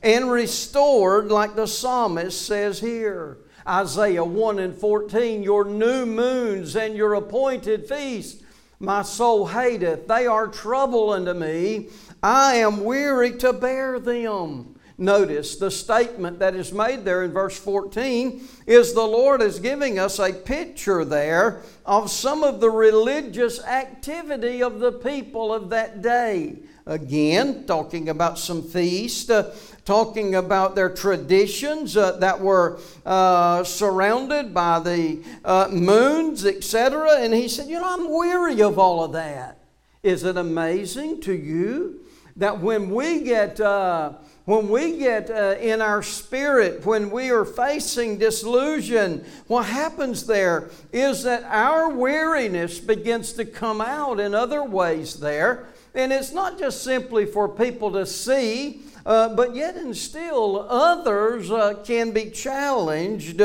and 0.01 0.31
restored, 0.31 1.27
like 1.27 1.55
the 1.55 1.67
psalmist 1.67 2.41
says 2.41 2.79
here. 2.79 3.37
Isaiah 3.67 4.25
1 4.25 4.57
and 4.57 4.75
14, 4.75 5.43
your 5.43 5.63
new 5.63 6.07
moons 6.07 6.75
and 6.75 6.95
your 6.95 7.13
appointed 7.13 7.87
feasts 7.87 8.43
My 8.79 9.01
soul 9.01 9.47
hateth. 9.47 10.07
They 10.07 10.25
are 10.25 10.47
trouble 10.47 11.09
unto 11.09 11.33
me. 11.33 11.89
I 12.23 12.55
am 12.55 12.85
weary 12.85 13.37
to 13.39 13.51
bear 13.51 13.99
them. 13.99 14.75
Notice 14.97 15.55
the 15.57 15.71
statement 15.71 16.39
that 16.39 16.55
is 16.55 16.73
made 16.73 17.05
there 17.05 17.23
in 17.23 17.31
verse 17.31 17.57
14 17.57 18.41
is 18.67 18.93
the 18.93 19.01
Lord 19.01 19.41
is 19.41 19.59
giving 19.59 19.97
us 19.97 20.19
a 20.19 20.33
picture 20.33 21.05
there 21.05 21.63
of 21.85 22.09
some 22.09 22.43
of 22.43 22.59
the 22.59 22.69
religious 22.69 23.63
activity 23.63 24.61
of 24.61 24.79
the 24.79 24.91
people 24.91 25.53
of 25.53 25.69
that 25.69 26.01
day. 26.01 26.59
Again, 26.85 27.65
talking 27.65 28.09
about 28.09 28.39
some 28.39 28.63
feast, 28.63 29.29
uh, 29.29 29.51
talking 29.89 30.35
about 30.35 30.75
their 30.75 30.91
traditions 30.91 31.97
uh, 31.97 32.11
that 32.17 32.39
were 32.39 32.79
uh, 33.07 33.63
surrounded 33.63 34.53
by 34.53 34.79
the 34.79 35.19
uh, 35.43 35.67
moons, 35.71 36.45
etc. 36.45 37.17
And 37.17 37.33
he 37.33 37.47
said, 37.47 37.67
You 37.67 37.79
know, 37.79 37.95
I'm 37.95 38.15
weary 38.15 38.61
of 38.61 38.77
all 38.77 39.03
of 39.03 39.13
that. 39.13 39.57
Is 40.03 40.23
it 40.23 40.37
amazing 40.37 41.21
to 41.21 41.33
you 41.33 42.01
that 42.35 42.59
when 42.59 42.91
we 42.91 43.23
get 43.23 43.59
uh, 43.59 44.13
when 44.45 44.69
we 44.69 44.99
get 44.99 45.31
uh, 45.31 45.55
in 45.59 45.81
our 45.81 46.03
spirit, 46.03 46.85
when 46.85 47.09
we 47.09 47.31
are 47.31 47.43
facing 47.43 48.19
disillusion, 48.19 49.25
what 49.47 49.65
happens 49.65 50.27
there 50.27 50.69
is 50.93 51.23
that 51.23 51.41
our 51.45 51.89
weariness 51.89 52.79
begins 52.79 53.33
to 53.33 53.43
come 53.43 53.81
out 53.81 54.19
in 54.19 54.35
other 54.35 54.63
ways 54.63 55.15
there. 55.15 55.65
And 55.95 56.13
it's 56.13 56.31
not 56.31 56.59
just 56.59 56.83
simply 56.83 57.25
for 57.25 57.49
people 57.49 57.91
to 57.93 58.05
see, 58.05 58.81
uh, 59.05 59.33
but 59.35 59.55
yet 59.55 59.75
and 59.75 59.95
still 59.95 60.67
others 60.69 61.49
uh, 61.49 61.73
can 61.83 62.11
be 62.11 62.29
challenged 62.29 63.41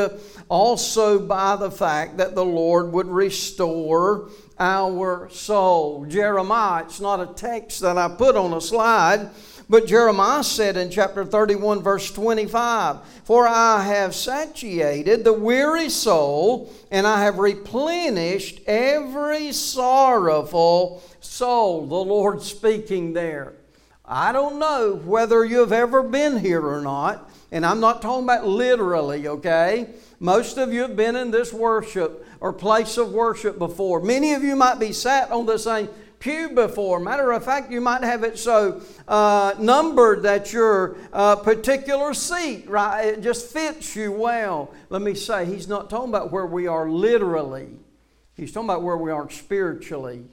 also 0.49 1.19
by 1.19 1.57
the 1.57 1.71
fact 1.71 2.19
that 2.19 2.35
the 2.35 2.45
Lord 2.45 2.93
would 2.93 3.09
restore 3.09 4.29
our 4.59 5.29
soul. 5.31 6.05
Jeremiah, 6.07 6.85
it's 6.85 7.01
not 7.01 7.21
a 7.21 7.33
text 7.35 7.81
that 7.81 7.97
I 7.97 8.09
put 8.09 8.37
on 8.37 8.53
a 8.53 8.61
slide 8.61 9.31
but 9.69 9.87
Jeremiah 9.87 10.45
said 10.45 10.77
in 10.77 10.91
chapter 10.91 11.25
31, 11.25 11.83
verse 11.83 12.13
25, 12.13 12.99
For 13.25 13.47
I 13.47 13.83
have 13.83 14.15
satiated 14.15 15.25
the 15.25 15.33
weary 15.33 15.89
soul, 15.89 16.73
and 16.91 17.07
I 17.07 17.23
have 17.25 17.39
replenished 17.39 18.61
every 18.67 19.53
sorrowful 19.53 21.03
soul. 21.21 21.87
The 21.87 21.95
Lord 21.95 22.43
speaking 22.43 23.15
there. 23.15 23.55
I 24.05 24.33
don't 24.33 24.59
know 24.59 24.97
whether 24.97 25.45
you've 25.45 25.73
ever 25.73 26.03
been 26.03 26.39
here 26.39 26.67
or 26.67 26.83
not, 26.83 27.31
and 27.51 27.65
I'm 27.65 27.81
not 27.81 28.03
talking 28.03 28.25
about 28.25 28.47
literally, 28.47 29.27
okay? 29.29 29.89
Most 30.21 30.59
of 30.59 30.75
you 30.75 30.83
have 30.83 30.97
been 30.97 31.17
in 31.17 31.31
this 31.31 31.55
worship 31.55 32.27
or 32.41 32.53
place 32.53 32.99
of 32.99 33.13
worship 33.13 33.59
before. 33.59 34.01
Many 34.01 34.35
of 34.35 34.45
you 34.45 34.57
might 34.57 34.79
be 34.79 34.93
sat 34.93 35.31
on 35.31 35.47
the 35.47 35.59
same 35.59 35.89
pew 36.25 36.49
before. 36.49 36.99
Matter 36.99 37.33
of 37.33 37.45
fact, 37.45 37.71
you 37.71 37.83
might 37.83 38.03
have 38.03 38.25
it 38.25 38.39
so 38.39 38.81
uh, 39.07 39.55
numbered 39.59 40.23
that 40.23 40.55
your 40.55 40.97
uh, 41.13 41.37
particular 41.37 42.15
seat, 42.15 42.67
right, 42.67 43.09
it 43.09 43.21
just 43.21 43.53
fits 43.53 43.95
you 43.95 44.11
well. 44.11 44.73
Let 44.89 45.03
me 45.03 45.15
say, 45.15 45.45
he's 45.45 45.69
not 45.69 45.91
talking 45.91 46.09
about 46.09 46.33
where 46.33 46.47
we 46.47 46.67
are 46.67 46.89
literally, 46.89 47.69
he's 48.33 48.53
talking 48.53 48.71
about 48.71 48.83
where 48.83 48.97
we 48.97 49.11
are 49.11 49.29
spiritually. 49.29 50.25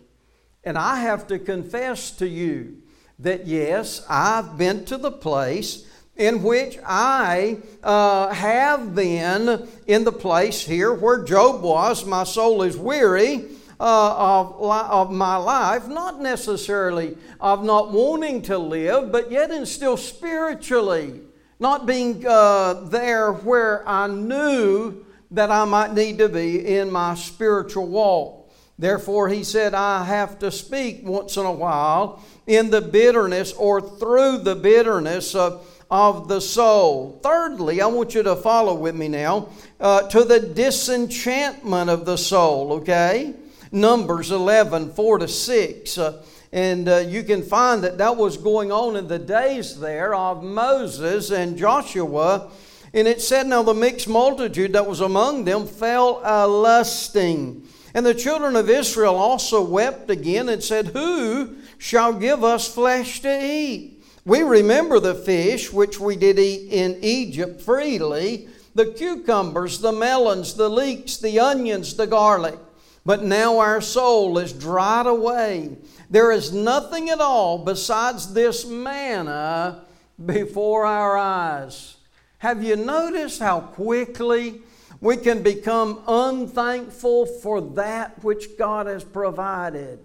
And 0.64 0.78
I 0.78 1.02
have 1.02 1.28
to 1.28 1.38
confess 1.38 2.12
to 2.12 2.28
you 2.28 2.78
that 3.20 3.46
yes, 3.46 4.06
I've 4.08 4.58
been 4.58 4.86
to 4.86 4.98
the 4.98 5.12
place 5.12 5.86
in 6.16 6.42
which 6.42 6.78
I 6.86 7.58
uh, 7.84 8.30
have 8.30 8.96
been 8.96 9.68
in 9.88 10.06
the 10.06 10.12
place 10.14 10.66
here 10.66 10.94
where 10.94 11.22
Job 11.22 11.62
was. 11.62 12.06
My 12.06 12.24
soul 12.24 12.64
is 12.64 12.78
weary 12.78 13.44
uh, 13.82 14.16
of, 14.16 14.62
of 14.62 15.12
my 15.12 15.36
life, 15.38 15.88
not 15.88 16.22
necessarily 16.22 17.18
of 17.40 17.64
not 17.64 17.92
wanting 17.92 18.44
to 18.44 18.56
live, 18.56 19.12
but 19.12 19.32
yet 19.32 19.50
and 19.50 19.68
still 19.68 19.98
spiritually, 19.98 21.20
not 21.60 21.88
being 21.88 22.24
uh, 22.28 22.74
there 22.74 23.34
where 23.34 23.88
I 23.90 24.06
knew 24.06 25.04
that 25.32 25.50
I 25.50 25.66
might 25.66 25.94
need 25.96 26.20
to 26.20 26.30
be 26.30 26.78
in 26.78 26.92
my 26.92 27.16
spiritual 27.16 27.88
walk. 27.88 28.52
Therefore, 28.78 29.30
he 29.30 29.44
said, 29.44 29.74
I 29.74 30.04
have 30.04 30.38
to 30.40 30.52
speak 30.52 31.02
once 31.04 31.36
in 31.38 31.46
a 31.48 31.52
while 31.52 32.24
in 32.46 32.70
the 32.70 32.82
bitterness 32.82 33.52
or 33.54 33.82
through 33.82 34.40
the 34.40 34.56
bitterness 34.56 35.34
of, 35.34 35.68
of 35.90 36.28
the 36.28 36.40
soul. 36.40 37.20
Thirdly, 37.24 37.82
I 37.82 37.88
want 37.88 38.14
you 38.14 38.22
to 38.24 38.36
follow 38.36 38.76
with 38.76 38.96
me 38.96 39.08
now 39.08 39.50
uh, 39.80 40.08
to 40.10 40.24
the 40.24 40.40
disenchantment 40.40 41.90
of 41.90 42.06
the 42.06 42.18
soul, 42.18 42.74
okay? 42.74 43.34
Numbers 43.72 44.32
11, 44.32 44.94
4 44.94 45.20
to 45.20 45.28
6. 45.28 45.98
Uh, 45.98 46.24
and 46.52 46.90
uh, 46.90 46.98
you 46.98 47.24
can 47.24 47.42
find 47.42 47.84
that 47.84 47.98
that 47.98 48.18
was 48.18 48.36
going 48.36 48.72
on 48.72 48.98
in 48.98 49.08
the 49.08 49.20
days 49.20 49.80
there 49.80 50.14
of 50.14 50.44
Moses 50.44 51.32
and 51.32 51.58
Joshua. 51.58 52.52
And 52.94 53.08
it 53.08 53.22
said, 53.22 53.48
Now 53.48 53.64
the 53.64 53.74
mixed 53.74 54.10
multitude 54.10 54.74
that 54.74 54.86
was 54.86 55.00
among 55.00 55.46
them 55.46 55.66
fell 55.66 56.22
a 56.24 56.46
lusting. 56.46 57.66
And 57.94 58.06
the 58.06 58.14
children 58.14 58.56
of 58.56 58.70
Israel 58.70 59.16
also 59.16 59.64
wept 59.64 60.10
again 60.10 60.50
and 60.50 60.62
said, 60.62 60.88
Who 60.88 61.56
shall 61.78 62.14
give 62.14 62.44
us 62.44 62.74
flesh 62.74 63.22
to 63.22 63.46
eat? 63.46 64.04
We 64.26 64.42
remember 64.44 65.00
the 65.00 65.16
fish 65.16 65.72
which 65.72 66.00
we 66.00 66.16
did 66.16 66.38
eat 66.38 66.72
in 66.72 67.00
Egypt 67.02 67.62
freely, 67.62 68.50
the 68.76 68.88
cucumbers, 68.88 69.80
the 69.80 69.92
melons, 69.92 70.54
the 70.54 70.70
leeks, 70.70 71.18
the 71.18 71.40
onions, 71.40 71.96
the 71.96 72.08
garlic. 72.08 72.60
But 73.04 73.24
now 73.24 73.60
our 73.60 73.82
soul 73.82 74.38
is 74.38 74.54
dried 74.54 75.08
away. 75.08 75.78
There 76.10 76.32
is 76.32 76.54
nothing 76.54 77.10
at 77.10 77.20
all 77.20 77.58
besides 77.58 78.34
this 78.34 78.66
manna 78.66 79.86
before 80.24 80.86
our 80.86 81.18
eyes. 81.18 81.98
Have 82.40 82.64
you 82.64 82.76
noticed 82.76 83.40
how 83.40 83.62
quickly 83.62 84.62
we 85.00 85.18
can 85.18 85.42
become 85.42 86.04
unthankful 86.08 87.26
for 87.26 87.62
that 87.62 88.24
which 88.24 88.58
God 88.58 88.86
has 88.86 89.04
provided? 89.04 90.00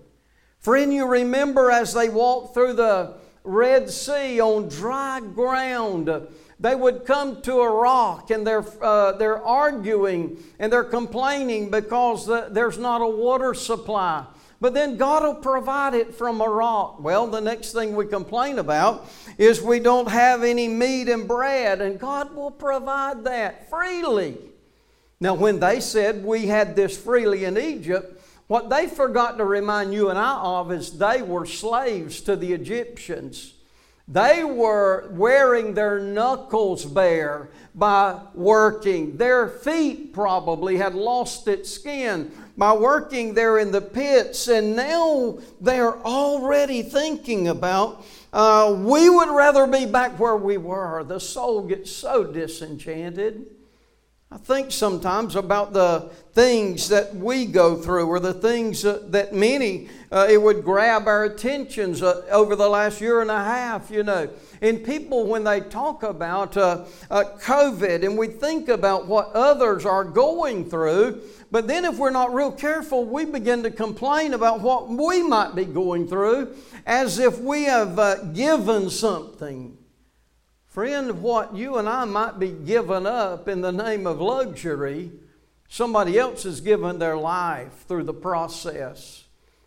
Friend, 0.60 0.92
you 0.92 1.06
remember 1.06 1.70
as 1.70 1.92
they 1.92 2.08
walked 2.08 2.54
through 2.54 2.74
the 2.74 3.14
Red 3.44 3.90
Sea 3.90 4.40
on 4.40 4.68
dry 4.68 5.20
ground 5.20 6.10
they 6.58 6.74
would 6.74 7.04
come 7.04 7.42
to 7.42 7.60
a 7.60 7.70
rock 7.70 8.30
and 8.30 8.46
they're, 8.46 8.64
uh, 8.82 9.12
they're 9.12 9.42
arguing 9.44 10.42
and 10.58 10.72
they're 10.72 10.84
complaining 10.84 11.70
because 11.70 12.26
the, 12.26 12.48
there's 12.50 12.78
not 12.78 13.02
a 13.02 13.06
water 13.06 13.52
supply. 13.52 14.24
But 14.58 14.72
then 14.72 14.96
God 14.96 15.22
will 15.22 15.34
provide 15.34 15.92
it 15.92 16.14
from 16.14 16.40
a 16.40 16.48
rock. 16.48 17.02
Well, 17.02 17.26
the 17.26 17.42
next 17.42 17.72
thing 17.72 17.94
we 17.94 18.06
complain 18.06 18.58
about 18.58 19.06
is 19.36 19.60
we 19.60 19.80
don't 19.80 20.08
have 20.08 20.42
any 20.42 20.66
meat 20.66 21.10
and 21.10 21.28
bread, 21.28 21.82
and 21.82 22.00
God 22.00 22.34
will 22.34 22.50
provide 22.50 23.24
that 23.24 23.68
freely. 23.68 24.38
Now, 25.20 25.34
when 25.34 25.60
they 25.60 25.80
said 25.80 26.24
we 26.24 26.46
had 26.46 26.74
this 26.74 26.96
freely 26.96 27.44
in 27.44 27.58
Egypt, 27.58 28.22
what 28.46 28.70
they 28.70 28.86
forgot 28.86 29.36
to 29.38 29.44
remind 29.44 29.92
you 29.92 30.08
and 30.08 30.18
I 30.18 30.40
of 30.40 30.72
is 30.72 30.98
they 30.98 31.20
were 31.20 31.44
slaves 31.44 32.22
to 32.22 32.36
the 32.36 32.54
Egyptians. 32.54 33.52
They 34.08 34.44
were 34.44 35.08
wearing 35.10 35.74
their 35.74 35.98
knuckles 35.98 36.84
bare 36.84 37.48
by 37.74 38.20
working. 38.34 39.16
Their 39.16 39.48
feet 39.48 40.12
probably 40.12 40.76
had 40.76 40.94
lost 40.94 41.48
its 41.48 41.70
skin 41.70 42.30
by 42.56 42.72
working 42.72 43.34
there 43.34 43.58
in 43.58 43.72
the 43.72 43.80
pits, 43.80 44.46
and 44.46 44.76
now 44.76 45.38
they're 45.60 45.96
already 45.98 46.82
thinking 46.82 47.48
about 47.48 48.04
uh, 48.32 48.76
we 48.78 49.10
would 49.10 49.30
rather 49.30 49.66
be 49.66 49.86
back 49.86 50.18
where 50.20 50.36
we 50.36 50.56
were. 50.56 51.02
The 51.02 51.18
soul 51.18 51.62
gets 51.66 51.90
so 51.90 52.22
disenchanted. 52.22 53.46
I 54.28 54.38
think 54.38 54.72
sometimes 54.72 55.36
about 55.36 55.72
the 55.72 56.10
things 56.32 56.88
that 56.88 57.14
we 57.14 57.46
go 57.46 57.76
through 57.76 58.08
or 58.08 58.18
the 58.18 58.34
things 58.34 58.82
that 58.82 59.32
many, 59.32 59.88
uh, 60.10 60.26
it 60.28 60.42
would 60.42 60.64
grab 60.64 61.06
our 61.06 61.24
attentions 61.24 62.02
uh, 62.02 62.26
over 62.30 62.56
the 62.56 62.68
last 62.68 63.00
year 63.00 63.20
and 63.20 63.30
a 63.30 63.42
half, 63.42 63.88
you 63.88 64.02
know. 64.02 64.28
And 64.60 64.84
people, 64.84 65.26
when 65.26 65.44
they 65.44 65.60
talk 65.60 66.02
about 66.02 66.56
uh, 66.56 66.86
uh, 67.08 67.22
COVID 67.40 68.04
and 68.04 68.18
we 68.18 68.26
think 68.26 68.68
about 68.68 69.06
what 69.06 69.30
others 69.32 69.86
are 69.86 70.04
going 70.04 70.68
through, 70.68 71.22
but 71.52 71.68
then 71.68 71.84
if 71.84 71.96
we're 71.96 72.10
not 72.10 72.34
real 72.34 72.52
careful, 72.52 73.04
we 73.04 73.24
begin 73.24 73.62
to 73.62 73.70
complain 73.70 74.34
about 74.34 74.60
what 74.60 74.88
we 74.88 75.22
might 75.22 75.54
be 75.54 75.64
going 75.64 76.08
through 76.08 76.54
as 76.84 77.20
if 77.20 77.38
we 77.38 77.64
have 77.64 77.96
uh, 77.98 78.24
given 78.24 78.90
something 78.90 79.75
Friend, 80.76 81.22
what 81.22 81.56
you 81.56 81.78
and 81.78 81.88
I 81.88 82.04
might 82.04 82.38
be 82.38 82.50
giving 82.50 83.06
up 83.06 83.48
in 83.48 83.62
the 83.62 83.72
name 83.72 84.06
of 84.06 84.20
luxury, 84.20 85.10
somebody 85.70 86.18
else 86.18 86.42
has 86.42 86.60
given 86.60 86.98
their 86.98 87.16
life 87.16 87.86
through 87.88 88.02
the 88.02 88.12
process. 88.12 89.24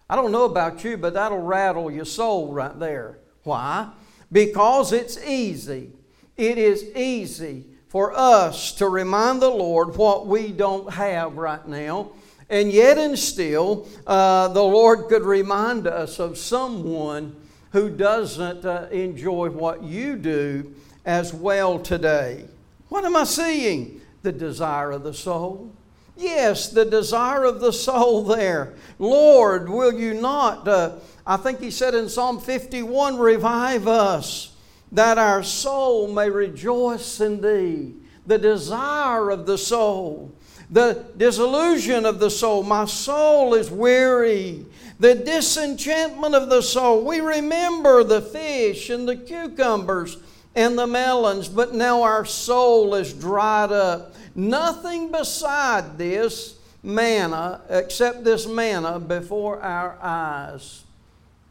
I 0.08 0.16
don't 0.16 0.32
know 0.32 0.46
about 0.46 0.84
you, 0.84 0.98
but 0.98 1.16
that'll 1.16 1.42
rattle 1.42 1.90
your 1.90 2.06
soul 2.06 2.54
right 2.54 2.78
there. 2.78 3.18
Why? 3.42 3.90
Because 4.32 4.94
it's 4.94 5.18
easy. 5.26 5.94
It 6.38 6.60
is 6.60 6.84
easy 6.96 7.66
for 7.88 8.16
us 8.16 8.74
to 8.74 8.88
remind 8.88 9.42
the 9.42 9.50
Lord 9.50 9.96
what 9.96 10.28
we 10.28 10.52
don't 10.52 10.94
have 10.94 11.38
right 11.38 11.68
now. 11.68 12.12
And 12.52 12.72
yet, 12.72 13.00
and 13.00 13.18
still, 13.18 13.88
uh, 14.06 14.50
the 14.50 14.62
Lord 14.62 15.08
could 15.10 15.24
remind 15.24 15.88
us 15.88 16.20
of 16.20 16.38
someone 16.38 17.36
who 17.72 17.90
doesn't 17.90 18.64
uh, 18.64 18.90
enjoy 18.92 19.50
what 19.50 19.82
you 19.82 20.16
do 20.16 20.76
as 21.10 21.34
well 21.34 21.80
today. 21.80 22.46
What 22.90 23.04
am 23.04 23.16
I 23.16 23.24
seeing? 23.24 24.00
The 24.22 24.32
desire 24.32 24.92
of 24.92 25.02
the 25.02 25.14
soul. 25.14 25.72
Yes, 26.16 26.70
the 26.70 26.86
desire 26.86 27.46
of 27.46 27.62
the 27.62 27.74
soul 27.74 28.24
there. 28.26 28.76
Lord, 29.00 29.70
will 29.70 29.92
you 29.92 30.14
not? 30.14 30.68
Uh, 30.68 30.98
I 31.26 31.38
think 31.38 31.62
he 31.62 31.72
said 31.72 31.96
in 31.96 32.10
Psalm 32.10 32.40
51 32.40 33.18
revive 33.18 33.88
us 33.88 34.56
that 34.92 35.18
our 35.18 35.42
soul 35.42 36.14
may 36.14 36.30
rejoice 36.30 37.20
in 37.20 37.42
thee. 37.42 37.96
The 38.28 38.38
desire 38.38 39.32
of 39.32 39.48
the 39.48 39.58
soul 39.58 40.32
the 40.72 41.06
disillusion 41.18 42.06
of 42.06 42.20
the 42.20 42.30
soul. 42.30 42.62
My 42.62 42.86
soul 42.86 43.56
is 43.56 43.72
weary. 43.72 44.66
The 45.00 45.16
disenchantment 45.16 46.36
of 46.36 46.50
the 46.50 46.62
soul. 46.62 47.04
We 47.04 47.22
remember 47.22 48.04
the 48.04 48.22
fish 48.22 48.92
and 48.92 49.08
the 49.08 49.16
cucumbers 49.16 50.18
and 50.56 50.78
the 50.78 50.88
melons, 50.88 51.48
but 51.48 51.74
now 51.74 52.02
our 52.04 52.26
soul 52.26 52.96
is 52.96 53.14
dried 53.14 53.72
up. 53.72 54.14
Nothing 54.36 55.12
beside 55.12 55.98
this 55.98 56.58
manna, 56.82 57.62
except 57.70 58.24
this 58.24 58.48
manna, 58.48 59.00
before 59.00 59.62
our 59.62 59.98
eyes. 60.02 60.84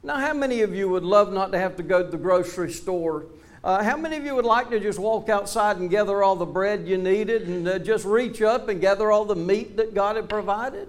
Now, 0.02 0.16
how 0.16 0.32
many 0.32 0.62
of 0.62 0.74
you 0.74 0.88
would 0.88 1.04
love 1.04 1.32
not 1.32 1.52
to 1.52 1.58
have 1.58 1.76
to 1.76 1.82
go 1.82 2.02
to 2.02 2.10
the 2.10 2.16
grocery 2.16 2.72
store 2.72 3.26
uh, 3.64 3.82
how 3.82 3.96
many 3.96 4.16
of 4.16 4.24
you 4.24 4.34
would 4.34 4.44
like 4.44 4.70
to 4.70 4.78
just 4.78 4.98
walk 4.98 5.28
outside 5.28 5.78
and 5.78 5.90
gather 5.90 6.22
all 6.22 6.36
the 6.36 6.46
bread 6.46 6.86
you 6.86 6.96
needed 6.96 7.42
and 7.42 7.66
uh, 7.66 7.78
just 7.78 8.04
reach 8.04 8.40
up 8.40 8.68
and 8.68 8.80
gather 8.80 9.10
all 9.10 9.24
the 9.24 9.36
meat 9.36 9.76
that 9.76 9.94
God 9.94 10.16
had 10.16 10.28
provided? 10.28 10.88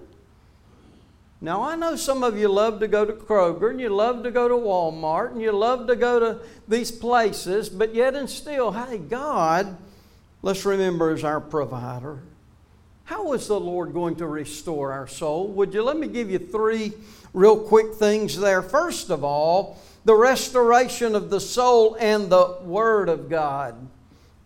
Now, 1.42 1.62
I 1.62 1.74
know 1.74 1.96
some 1.96 2.22
of 2.22 2.38
you 2.38 2.48
love 2.48 2.80
to 2.80 2.88
go 2.88 3.06
to 3.06 3.14
Kroger 3.14 3.70
and 3.70 3.80
you 3.80 3.88
love 3.88 4.22
to 4.24 4.30
go 4.30 4.46
to 4.46 4.54
Walmart 4.54 5.32
and 5.32 5.40
you 5.40 5.52
love 5.52 5.86
to 5.86 5.96
go 5.96 6.20
to 6.20 6.40
these 6.68 6.92
places, 6.92 7.70
but 7.70 7.94
yet 7.94 8.14
and 8.14 8.28
still, 8.28 8.72
hey, 8.72 8.98
God, 8.98 9.76
let's 10.42 10.66
remember, 10.66 11.14
is 11.14 11.24
our 11.24 11.40
provider. 11.40 12.18
How 13.04 13.32
is 13.32 13.46
the 13.46 13.58
Lord 13.58 13.94
going 13.94 14.16
to 14.16 14.26
restore 14.26 14.92
our 14.92 15.08
soul? 15.08 15.48
Would 15.48 15.72
you 15.72 15.82
let 15.82 15.96
me 15.96 16.08
give 16.08 16.30
you 16.30 16.38
three 16.38 16.92
real 17.32 17.58
quick 17.58 17.94
things 17.94 18.38
there? 18.38 18.60
First 18.60 19.08
of 19.08 19.24
all, 19.24 19.80
the 20.04 20.14
restoration 20.14 21.14
of 21.14 21.30
the 21.30 21.40
soul 21.40 21.96
and 21.98 22.30
the 22.30 22.58
Word 22.62 23.08
of 23.08 23.30
God. 23.30 23.74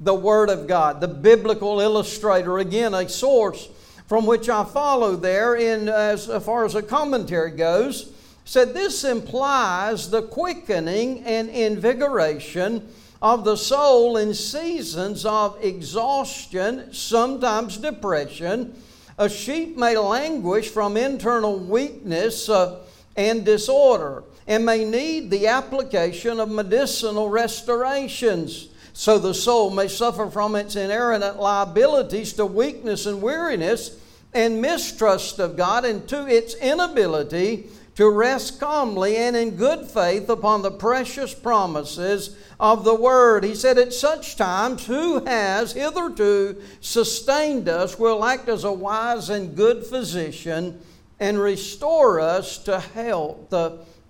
The 0.00 0.14
Word 0.14 0.48
of 0.48 0.66
God, 0.66 1.00
the 1.00 1.08
biblical 1.08 1.80
illustrator, 1.80 2.58
again, 2.58 2.94
a 2.94 3.08
source 3.08 3.68
from 4.06 4.26
which 4.26 4.49
I 4.49 4.64
follow 4.64 5.16
there, 5.16 5.54
in 5.54 5.88
as 5.88 6.26
far 6.44 6.64
as 6.64 6.75
a 6.75 6.82
commentary 6.82 7.50
goes, 7.50 8.12
said 8.44 8.75
this 8.75 9.04
implies 9.04 10.11
the 10.11 10.23
quickening 10.23 11.25
and 11.25 11.49
invigoration 11.49 12.87
of 13.23 13.44
the 13.44 13.56
soul 13.56 14.18
in 14.18 14.34
seasons 14.34 15.25
of 15.25 15.56
exhaustion, 15.64 16.92
sometimes 16.92 17.78
depression. 17.78 18.75
A 19.16 19.30
sheep 19.30 19.78
may 19.78 19.96
languish 19.96 20.68
from 20.68 20.96
internal 20.99 21.58
weakness 21.58 22.49
uh, 22.50 22.80
and 23.16 23.44
disorder 23.44 24.25
and 24.46 24.66
may 24.66 24.84
need 24.84 25.30
the 25.30 25.46
application 25.46 26.38
of 26.38 26.50
medicinal 26.50 27.30
restorations. 27.30 28.68
So 28.94 29.18
the 29.18 29.34
soul 29.34 29.70
may 29.70 29.88
suffer 29.88 30.30
from 30.30 30.54
its 30.54 30.76
inherent 30.76 31.38
liabilities 31.38 32.32
to 32.34 32.46
weakness 32.46 33.06
and 33.06 33.20
weariness 33.20 33.98
and 34.32 34.62
mistrust 34.62 35.40
of 35.40 35.56
God 35.56 35.84
and 35.84 36.08
to 36.08 36.28
its 36.28 36.54
inability 36.54 37.68
to 37.96 38.08
rest 38.08 38.60
calmly 38.60 39.16
and 39.16 39.36
in 39.36 39.56
good 39.56 39.86
faith 39.86 40.28
upon 40.28 40.62
the 40.62 40.70
precious 40.70 41.34
promises 41.34 42.36
of 42.61 42.85
the 42.85 42.94
Word. 42.94 43.42
He 43.42 43.57
said, 43.57 43.78
At 43.78 43.92
such 43.92 44.37
times, 44.37 44.87
who 44.87 45.24
has 45.24 45.72
hitherto 45.72 46.62
sustained 46.80 47.68
us 47.68 47.98
will 47.98 48.24
act 48.24 48.48
as 48.48 48.62
a 48.62 48.72
wise 48.72 49.28
and 49.28 49.57
good 49.57 49.85
physician 49.85 50.80
and 51.18 51.40
restore 51.40 52.20
us 52.20 52.59
to 52.59 52.78
health 52.78 53.52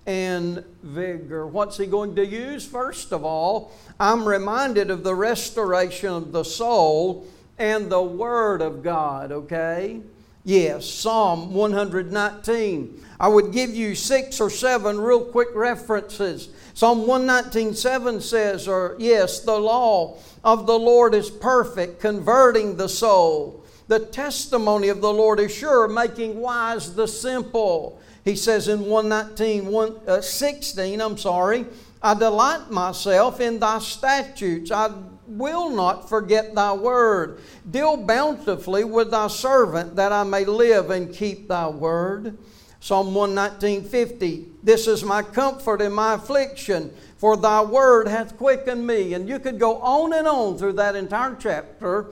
and 0.07 0.65
vigor. 0.83 1.47
What's 1.47 1.77
he 1.77 1.87
going 1.87 2.15
to 2.17 2.27
use? 2.27 2.67
First 2.67 3.13
of 3.13 3.25
all, 3.25 3.73
I'm 3.99 4.27
reminded 4.27 4.91
of 4.91 5.03
the 5.03 5.15
restoration 5.15 6.11
of 6.11 6.33
the 6.33 6.45
soul 6.45 7.27
and 7.59 7.91
the 7.91 8.03
Word 8.03 8.61
of 8.61 8.83
God, 8.83 9.33
okay? 9.33 10.01
Yes, 10.45 10.87
Psalm 10.87 11.55
119. 11.55 13.03
I 13.19 13.29
would 13.29 13.53
give 13.53 13.71
you 13.71 13.95
six 13.95 14.41
or 14.41 14.51
seven 14.51 15.01
real 15.01 15.25
quick 15.25 15.49
references. 15.55 16.51
Psalm 16.75 17.07
119 17.07 17.75
7 17.75 18.21
says, 18.21 18.69
or 18.69 18.97
yes, 18.99 19.41
the 19.41 19.59
law 19.59 20.19
of 20.43 20.67
the 20.67 20.79
Lord 20.79 21.15
is 21.15 21.31
perfect, 21.31 22.01
converting 22.01 22.77
the 22.77 22.89
soul. 22.89 23.65
The 23.89 24.01
testimony 24.01 24.89
of 24.89 25.01
the 25.01 25.13
Lord 25.13 25.41
is 25.41 25.55
sure, 25.55 25.89
making 25.89 26.41
wise 26.41 26.95
the 26.95 27.07
simple. 27.07 28.01
He 28.25 28.37
says 28.37 28.69
in 28.69 28.87
119, 28.87 29.67
1, 29.67 30.01
uh, 30.07 30.21
16, 30.21 31.01
I'm 31.01 31.19
sorry, 31.19 31.67
I 32.03 32.15
delight 32.15 32.71
myself 32.71 33.41
in 33.41 33.59
thy 33.59 33.79
statutes. 33.81 34.71
I 34.71 34.91
will 35.27 35.71
not 35.71 36.09
forget 36.09 36.55
thy 36.55 36.73
word. 36.73 37.41
Deal 37.71 37.97
bountifully 37.97 38.85
with 38.85 39.11
thy 39.11 39.29
servant 39.29 39.97
that 39.97 40.13
I 40.13 40.23
may 40.23 40.45
live 40.45 40.91
and 40.91 41.13
keep 41.13 41.49
thy 41.49 41.69
word. 41.69 42.39
Psalm 42.81 43.15
119, 43.15 43.85
50. 43.85 44.47
This 44.63 44.87
is 44.87 45.05
my 45.05 45.23
comfort 45.23 45.81
in 45.81 45.93
my 45.93 46.15
affliction, 46.15 46.95
for 47.17 47.37
thy 47.37 47.63
word 47.63 48.09
hath 48.09 48.37
quickened 48.37 48.87
me. 48.87 49.15
And 49.15 49.27
you 49.29 49.39
could 49.39 49.59
go 49.59 49.79
on 49.79 50.13
and 50.13 50.29
on 50.29 50.59
through 50.59 50.75
that 50.75 50.95
entire 50.95 51.37
chapter. 51.39 52.09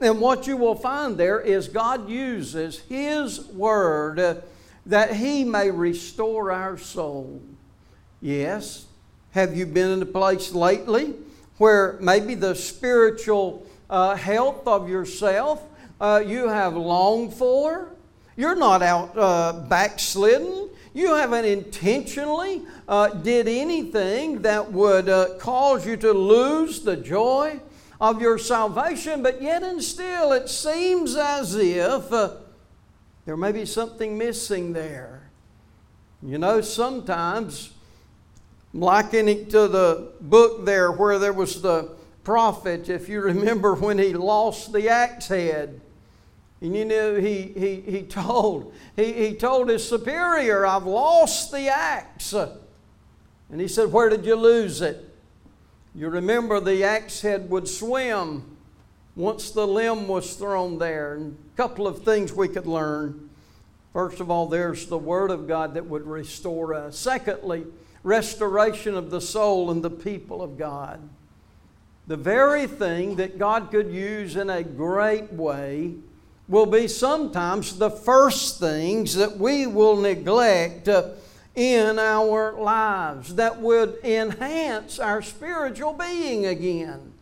And 0.00 0.20
what 0.20 0.46
you 0.46 0.56
will 0.56 0.74
find 0.74 1.16
there 1.16 1.40
is 1.40 1.68
God 1.68 2.08
uses 2.08 2.80
His 2.80 3.46
word 3.46 4.42
that 4.86 5.14
He 5.14 5.44
may 5.44 5.70
restore 5.70 6.50
our 6.50 6.78
soul. 6.78 7.42
Yes. 8.20 8.86
Have 9.32 9.56
you 9.56 9.66
been 9.66 9.90
in 9.90 10.02
a 10.02 10.06
place 10.06 10.52
lately 10.52 11.14
where 11.58 11.98
maybe 12.00 12.34
the 12.34 12.54
spiritual 12.54 13.66
uh, 13.90 14.16
health 14.16 14.66
of 14.66 14.88
yourself 14.88 15.62
uh, 16.00 16.22
you 16.24 16.48
have 16.48 16.74
longed 16.74 17.34
for? 17.34 17.90
You're 18.36 18.56
not 18.56 18.82
out 18.82 19.16
uh, 19.16 19.64
backslidden. 19.68 20.70
You 20.94 21.14
haven't 21.14 21.44
intentionally 21.44 22.62
uh, 22.88 23.08
did 23.08 23.48
anything 23.48 24.42
that 24.42 24.72
would 24.72 25.08
uh, 25.08 25.36
cause 25.38 25.86
you 25.86 25.96
to 25.98 26.12
lose 26.12 26.80
the 26.80 26.96
joy 26.96 27.60
of 28.00 28.20
your 28.20 28.38
salvation, 28.38 29.22
but 29.22 29.42
yet 29.42 29.62
and 29.62 29.82
still 29.82 30.32
it 30.32 30.48
seems 30.48 31.16
as 31.16 31.54
if 31.54 32.12
uh, 32.12 32.36
there 33.26 33.36
may 33.36 33.52
be 33.52 33.66
something 33.66 34.16
missing 34.16 34.72
there. 34.72 35.28
You 36.22 36.38
know, 36.38 36.60
sometimes, 36.60 37.72
likening 38.72 39.48
to 39.48 39.68
the 39.68 40.12
book 40.20 40.64
there 40.64 40.90
where 40.92 41.18
there 41.18 41.32
was 41.32 41.60
the 41.60 41.90
prophet, 42.24 42.88
if 42.88 43.08
you 43.08 43.20
remember 43.20 43.74
when 43.74 43.98
he 43.98 44.14
lost 44.14 44.72
the 44.72 44.88
axe 44.88 45.28
head. 45.28 45.80
And 46.60 46.74
you 46.74 46.84
know, 46.84 47.16
he, 47.16 47.52
he, 47.56 47.80
he, 47.80 48.02
told, 48.02 48.72
he, 48.94 49.12
he 49.12 49.34
told 49.34 49.68
his 49.68 49.86
superior, 49.86 50.64
I've 50.64 50.86
lost 50.86 51.52
the 51.52 51.68
axe. 51.68 52.32
And 52.32 53.60
he 53.60 53.68
said, 53.68 53.92
Where 53.92 54.08
did 54.08 54.24
you 54.24 54.36
lose 54.36 54.80
it? 54.80 55.14
You 55.94 56.08
remember 56.08 56.60
the 56.60 56.84
axe 56.84 57.20
head 57.20 57.50
would 57.50 57.68
swim 57.68 58.55
once 59.16 59.50
the 59.50 59.66
limb 59.66 60.06
was 60.06 60.34
thrown 60.34 60.78
there. 60.78 61.14
And 61.14 61.36
a 61.54 61.56
couple 61.56 61.88
of 61.88 62.04
things 62.04 62.32
we 62.32 62.48
could 62.48 62.66
learn. 62.66 63.30
First 63.92 64.20
of 64.20 64.30
all, 64.30 64.46
there's 64.46 64.86
the 64.86 64.98
Word 64.98 65.30
of 65.30 65.48
God 65.48 65.74
that 65.74 65.86
would 65.86 66.06
restore 66.06 66.74
us. 66.74 66.98
Secondly, 66.98 67.64
restoration 68.02 68.94
of 68.94 69.10
the 69.10 69.22
soul 69.22 69.70
and 69.70 69.82
the 69.82 69.90
people 69.90 70.42
of 70.42 70.58
God. 70.58 71.00
The 72.06 72.16
very 72.16 72.66
thing 72.66 73.16
that 73.16 73.38
God 73.38 73.70
could 73.70 73.90
use 73.90 74.36
in 74.36 74.48
a 74.50 74.62
great 74.62 75.32
way 75.32 75.94
will 76.46 76.66
be 76.66 76.86
sometimes 76.86 77.78
the 77.78 77.90
first 77.90 78.60
things 78.60 79.14
that 79.14 79.38
we 79.38 79.66
will 79.66 79.96
neglect 79.96 80.88
in 81.56 81.98
our 81.98 82.52
lives 82.52 83.34
that 83.34 83.60
would 83.60 83.98
enhance 84.04 85.00
our 85.00 85.22
spiritual 85.22 85.94
being 85.94 86.46
again. 86.46 87.12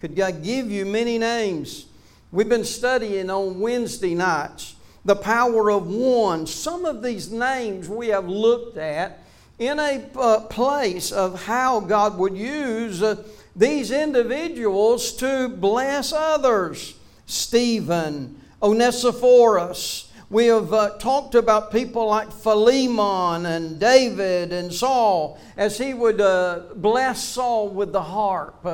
Could 0.00 0.18
I 0.20 0.30
give 0.30 0.70
you 0.70 0.86
many 0.86 1.18
names? 1.18 1.86
We've 2.30 2.48
been 2.48 2.64
studying 2.64 3.30
on 3.30 3.58
Wednesday 3.58 4.14
nights 4.14 4.76
the 5.04 5.16
power 5.16 5.70
of 5.70 5.88
one. 5.88 6.46
Some 6.46 6.84
of 6.84 7.02
these 7.02 7.32
names 7.32 7.88
we 7.88 8.08
have 8.08 8.28
looked 8.28 8.76
at 8.76 9.18
in 9.58 9.80
a 9.80 10.08
uh, 10.14 10.40
place 10.42 11.10
of 11.10 11.44
how 11.44 11.80
God 11.80 12.18
would 12.18 12.36
use 12.36 13.02
uh, 13.02 13.24
these 13.56 13.90
individuals 13.90 15.12
to 15.14 15.48
bless 15.48 16.12
others. 16.12 16.94
Stephen, 17.26 18.40
Onesiphorus, 18.62 20.10
We 20.30 20.46
have 20.46 20.72
uh, 20.74 20.90
talked 20.98 21.34
about 21.34 21.72
people 21.72 22.06
like 22.06 22.30
Philemon 22.30 23.46
and 23.46 23.80
David 23.80 24.52
and 24.52 24.72
Saul 24.72 25.38
as 25.56 25.78
he 25.78 25.94
would 25.94 26.20
uh, 26.20 26.60
bless 26.76 27.24
Saul 27.24 27.70
with 27.70 27.92
the 27.92 28.02
harp. 28.02 28.64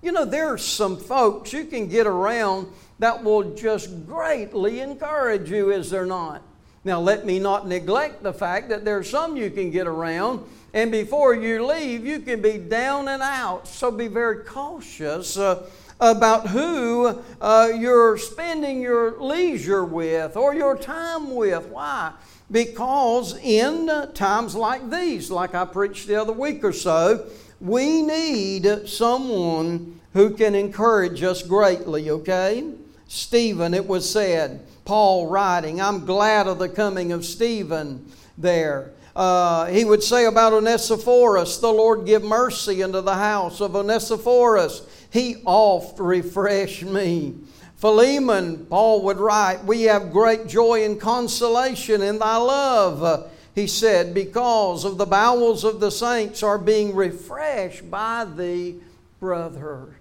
You 0.00 0.12
know, 0.12 0.24
there 0.24 0.46
are 0.48 0.58
some 0.58 0.96
folks 0.96 1.52
you 1.52 1.64
can 1.64 1.88
get 1.88 2.06
around 2.06 2.68
that 3.00 3.24
will 3.24 3.54
just 3.54 4.06
greatly 4.06 4.78
encourage 4.80 5.50
you, 5.50 5.70
is 5.70 5.90
there 5.90 6.06
not? 6.06 6.42
Now, 6.84 7.00
let 7.00 7.26
me 7.26 7.40
not 7.40 7.66
neglect 7.66 8.22
the 8.22 8.32
fact 8.32 8.68
that 8.68 8.84
there 8.84 8.96
are 8.98 9.02
some 9.04 9.36
you 9.36 9.50
can 9.50 9.72
get 9.72 9.88
around, 9.88 10.44
and 10.72 10.92
before 10.92 11.34
you 11.34 11.66
leave, 11.66 12.06
you 12.06 12.20
can 12.20 12.40
be 12.40 12.58
down 12.58 13.08
and 13.08 13.22
out. 13.22 13.66
So 13.66 13.90
be 13.90 14.06
very 14.06 14.44
cautious 14.44 15.36
uh, 15.36 15.68
about 15.98 16.46
who 16.46 17.20
uh, 17.40 17.70
you're 17.76 18.16
spending 18.18 18.80
your 18.80 19.20
leisure 19.20 19.84
with 19.84 20.36
or 20.36 20.54
your 20.54 20.76
time 20.76 21.34
with. 21.34 21.66
Why? 21.66 22.12
Because 22.50 23.36
in 23.38 23.90
times 24.14 24.54
like 24.54 24.88
these, 24.90 25.30
like 25.30 25.54
I 25.56 25.64
preached 25.64 26.06
the 26.06 26.14
other 26.14 26.32
week 26.32 26.62
or 26.62 26.72
so, 26.72 27.28
we 27.60 28.02
need 28.02 28.88
someone 28.88 30.00
who 30.12 30.30
can 30.30 30.54
encourage 30.54 31.22
us 31.22 31.42
greatly, 31.42 32.10
okay? 32.10 32.72
Stephen, 33.08 33.74
it 33.74 33.86
was 33.86 34.08
said, 34.08 34.60
Paul 34.84 35.26
writing, 35.26 35.80
I'm 35.80 36.04
glad 36.06 36.46
of 36.46 36.58
the 36.58 36.68
coming 36.68 37.12
of 37.12 37.24
Stephen 37.24 38.10
there. 38.36 38.92
Uh, 39.14 39.66
he 39.66 39.84
would 39.84 40.02
say 40.02 40.26
about 40.26 40.52
Onesiphorus, 40.52 41.58
the 41.58 41.72
Lord 41.72 42.06
give 42.06 42.22
mercy 42.22 42.82
unto 42.82 43.00
the 43.00 43.14
house 43.14 43.60
of 43.60 43.74
Onesiphorus. 43.74 44.82
He 45.10 45.42
oft 45.44 45.98
refreshed 45.98 46.84
me. 46.84 47.34
Philemon, 47.76 48.66
Paul 48.66 49.02
would 49.04 49.18
write, 49.18 49.64
We 49.64 49.82
have 49.82 50.12
great 50.12 50.46
joy 50.46 50.84
and 50.84 51.00
consolation 51.00 52.02
in 52.02 52.18
thy 52.18 52.36
love 52.36 53.30
he 53.58 53.66
said, 53.66 54.14
because 54.14 54.84
of 54.84 54.98
the 54.98 55.06
bowels 55.06 55.64
of 55.64 55.80
the 55.80 55.90
saints 55.90 56.44
are 56.44 56.58
being 56.58 56.94
refreshed 56.94 57.90
by 57.90 58.24
thee, 58.24 58.76
brother, 59.18 59.96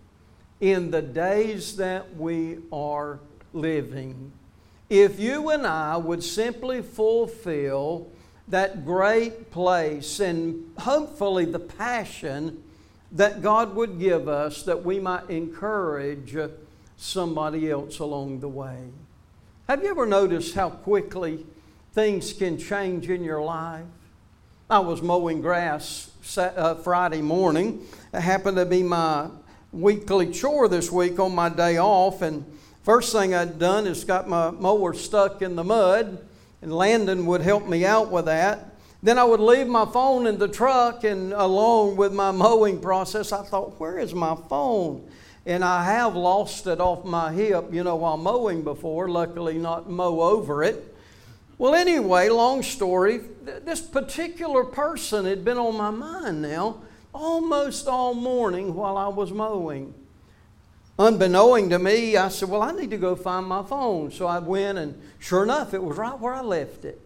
in 0.61 0.91
the 0.91 1.01
days 1.01 1.75
that 1.77 2.15
we 2.15 2.59
are 2.71 3.19
living. 3.53 4.31
If 4.91 5.19
you 5.19 5.49
and 5.49 5.65
I 5.65 5.97
would 5.97 6.23
simply 6.23 6.83
fulfill 6.83 8.11
that 8.47 8.85
great 8.85 9.49
place 9.49 10.19
and 10.19 10.71
hopefully 10.77 11.45
the 11.45 11.59
passion 11.59 12.61
that 13.11 13.41
God 13.41 13.75
would 13.75 13.99
give 13.99 14.27
us 14.27 14.61
that 14.63 14.85
we 14.85 14.99
might 14.99 15.31
encourage 15.31 16.37
somebody 16.95 17.71
else 17.71 17.97
along 17.97 18.39
the 18.39 18.49
way. 18.49 18.89
Have 19.67 19.81
you 19.81 19.89
ever 19.89 20.05
noticed 20.05 20.53
how 20.53 20.69
quickly 20.69 21.43
things 21.97 22.31
can 22.31 22.59
change 22.59 23.09
in 23.09 23.23
your 23.23 23.41
life. 23.41 23.83
I 24.69 24.77
was 24.77 25.01
mowing 25.01 25.41
grass 25.41 26.11
uh, 26.37 26.75
Friday 26.75 27.23
morning. 27.23 27.87
It 28.13 28.19
happened 28.19 28.57
to 28.57 28.67
be 28.67 28.83
my 28.83 29.29
weekly 29.71 30.31
chore 30.31 30.67
this 30.67 30.91
week 30.91 31.19
on 31.19 31.33
my 31.33 31.49
day 31.49 31.79
off, 31.79 32.21
and 32.21 32.45
first 32.83 33.13
thing 33.13 33.33
I'd 33.33 33.57
done 33.57 33.87
is 33.87 34.03
got 34.03 34.29
my 34.29 34.51
mower 34.51 34.93
stuck 34.93 35.41
in 35.41 35.55
the 35.55 35.63
mud, 35.63 36.23
and 36.61 36.71
Landon 36.71 37.25
would 37.25 37.41
help 37.41 37.67
me 37.67 37.83
out 37.83 38.11
with 38.11 38.25
that. 38.25 38.75
Then 39.01 39.17
I 39.17 39.23
would 39.23 39.39
leave 39.39 39.65
my 39.65 39.85
phone 39.85 40.27
in 40.27 40.37
the 40.37 40.47
truck, 40.47 41.03
and 41.03 41.33
along 41.33 41.95
with 41.95 42.13
my 42.13 42.29
mowing 42.29 42.79
process, 42.79 43.31
I 43.31 43.41
thought, 43.41 43.79
where 43.79 43.97
is 43.97 44.13
my 44.13 44.37
phone? 44.47 45.09
And 45.47 45.65
I 45.65 45.83
have 45.85 46.15
lost 46.15 46.67
it 46.67 46.79
off 46.79 47.05
my 47.05 47.33
hip, 47.33 47.73
you 47.73 47.83
know, 47.83 47.95
while 47.95 48.17
mowing 48.17 48.61
before, 48.61 49.09
luckily 49.09 49.57
not 49.57 49.89
mow 49.89 50.21
over 50.21 50.63
it. 50.63 50.93
Well, 51.57 51.73
anyway, 51.73 52.29
long 52.29 52.61
story, 52.61 53.21
this 53.43 53.81
particular 53.81 54.63
person 54.63 55.25
had 55.25 55.43
been 55.43 55.57
on 55.57 55.75
my 55.75 55.89
mind 55.89 56.41
now 56.41 56.81
almost 57.13 57.87
all 57.87 58.13
morning 58.13 58.75
while 58.75 58.95
I 58.95 59.07
was 59.07 59.31
mowing. 59.31 59.93
Unbeknowing 60.99 61.69
to 61.69 61.79
me, 61.79 62.15
I 62.15 62.29
said, 62.29 62.49
Well, 62.49 62.61
I 62.61 62.71
need 62.71 62.91
to 62.91 62.97
go 62.97 63.15
find 63.15 63.45
my 63.45 63.63
phone. 63.63 64.11
So 64.11 64.27
I 64.27 64.39
went, 64.39 64.77
and 64.77 64.99
sure 65.19 65.43
enough, 65.43 65.73
it 65.73 65.81
was 65.81 65.97
right 65.97 66.17
where 66.19 66.33
I 66.33 66.41
left 66.41 66.85
it, 66.85 66.99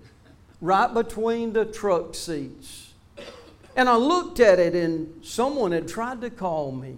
right 0.59 0.93
between 0.93 1.53
the 1.53 1.65
truck 1.65 2.15
seats. 2.15 2.93
And 3.75 3.87
I 3.87 3.95
looked 3.95 4.39
at 4.39 4.59
it, 4.59 4.75
and 4.75 5.25
someone 5.25 5.71
had 5.71 5.87
tried 5.87 6.21
to 6.21 6.29
call 6.29 6.71
me. 6.71 6.97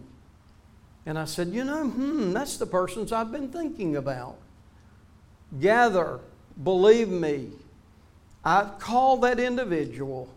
And 1.05 1.17
I 1.17 1.25
said, 1.25 1.49
You 1.49 1.63
know, 1.63 1.87
hmm, 1.87 2.31
that's 2.31 2.57
the 2.57 2.67
persons 2.67 3.11
I've 3.11 3.31
been 3.31 3.49
thinking 3.49 3.95
about. 3.95 4.37
Gather 5.59 6.19
Believe 6.61 7.09
me, 7.09 7.49
I 8.43 8.69
called 8.77 9.21
that 9.21 9.39
individual, 9.39 10.29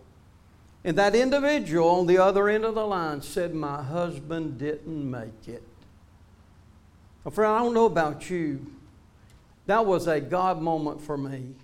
and 0.84 0.96
that 0.96 1.14
individual 1.14 1.88
on 1.88 2.06
the 2.06 2.18
other 2.18 2.48
end 2.48 2.64
of 2.64 2.74
the 2.74 2.86
line 2.86 3.20
said, 3.20 3.54
My 3.54 3.82
husband 3.82 4.58
didn't 4.58 5.10
make 5.10 5.48
it. 5.48 5.62
Well, 7.24 7.32
friend, 7.32 7.52
I 7.52 7.58
don't 7.58 7.74
know 7.74 7.86
about 7.86 8.30
you. 8.30 8.64
That 9.66 9.84
was 9.84 10.06
a 10.06 10.20
God 10.20 10.62
moment 10.62 11.00
for 11.00 11.18
me. 11.18 11.54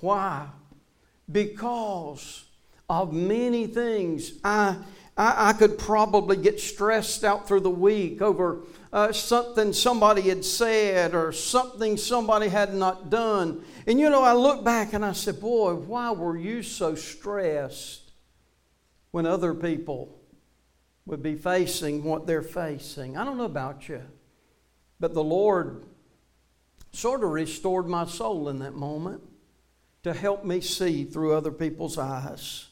Why? 0.00 0.46
Because 1.30 2.44
of 2.88 3.12
many 3.12 3.66
things. 3.66 4.32
I, 4.44 4.76
I, 5.16 5.48
I 5.48 5.52
could 5.54 5.78
probably 5.78 6.36
get 6.36 6.60
stressed 6.60 7.24
out 7.24 7.48
through 7.48 7.60
the 7.60 7.70
week 7.70 8.20
over 8.20 8.58
uh, 8.96 9.12
something 9.12 9.74
somebody 9.74 10.22
had 10.22 10.42
said 10.42 11.14
or 11.14 11.30
something 11.30 11.98
somebody 11.98 12.48
had 12.48 12.72
not 12.72 13.10
done. 13.10 13.62
And 13.86 14.00
you 14.00 14.08
know, 14.08 14.22
I 14.22 14.32
look 14.32 14.64
back 14.64 14.94
and 14.94 15.04
I 15.04 15.12
said, 15.12 15.38
Boy, 15.38 15.74
why 15.74 16.12
were 16.12 16.34
you 16.34 16.62
so 16.62 16.94
stressed 16.94 18.10
when 19.10 19.26
other 19.26 19.52
people 19.52 20.18
would 21.04 21.22
be 21.22 21.34
facing 21.34 22.04
what 22.04 22.26
they're 22.26 22.40
facing? 22.40 23.18
I 23.18 23.26
don't 23.26 23.36
know 23.36 23.44
about 23.44 23.86
you, 23.86 24.00
but 24.98 25.12
the 25.12 25.22
Lord 25.22 25.84
sort 26.90 27.22
of 27.22 27.28
restored 27.28 27.86
my 27.86 28.06
soul 28.06 28.48
in 28.48 28.60
that 28.60 28.76
moment 28.76 29.20
to 30.04 30.14
help 30.14 30.42
me 30.42 30.62
see 30.62 31.04
through 31.04 31.34
other 31.34 31.52
people's 31.52 31.98
eyes. 31.98 32.68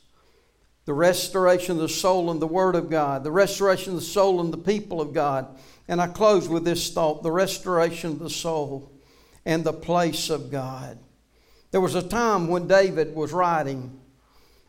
The 0.87 0.92
restoration 0.92 1.77
of 1.77 1.83
the 1.83 1.88
soul 1.88 2.31
and 2.31 2.40
the 2.40 2.47
Word 2.47 2.75
of 2.75 2.90
God, 2.90 3.25
the 3.25 3.31
restoration 3.31 3.94
of 3.94 4.01
the 4.01 4.07
soul 4.07 4.40
and 4.40 4.53
the 4.53 4.59
people 4.59 5.01
of 5.01 5.12
God. 5.12 5.47
And 5.88 6.01
I 6.01 6.09
close 6.09 6.49
with 6.49 6.64
this 6.64 6.92
thought 6.92 7.23
the 7.23 7.33
restoration 7.33 8.12
of 8.12 8.18
the 8.18 8.31
soul 8.31 8.92
and 9.44 9.64
the 9.64 9.73
place 9.73 10.31
of 10.31 10.51
God. 10.51 10.99
There 11.70 11.81
was 11.81 11.94
a 11.94 12.03
time 12.03 12.49
when 12.49 12.68
David 12.68 13.14
was 13.14 13.33
writing. 13.33 14.01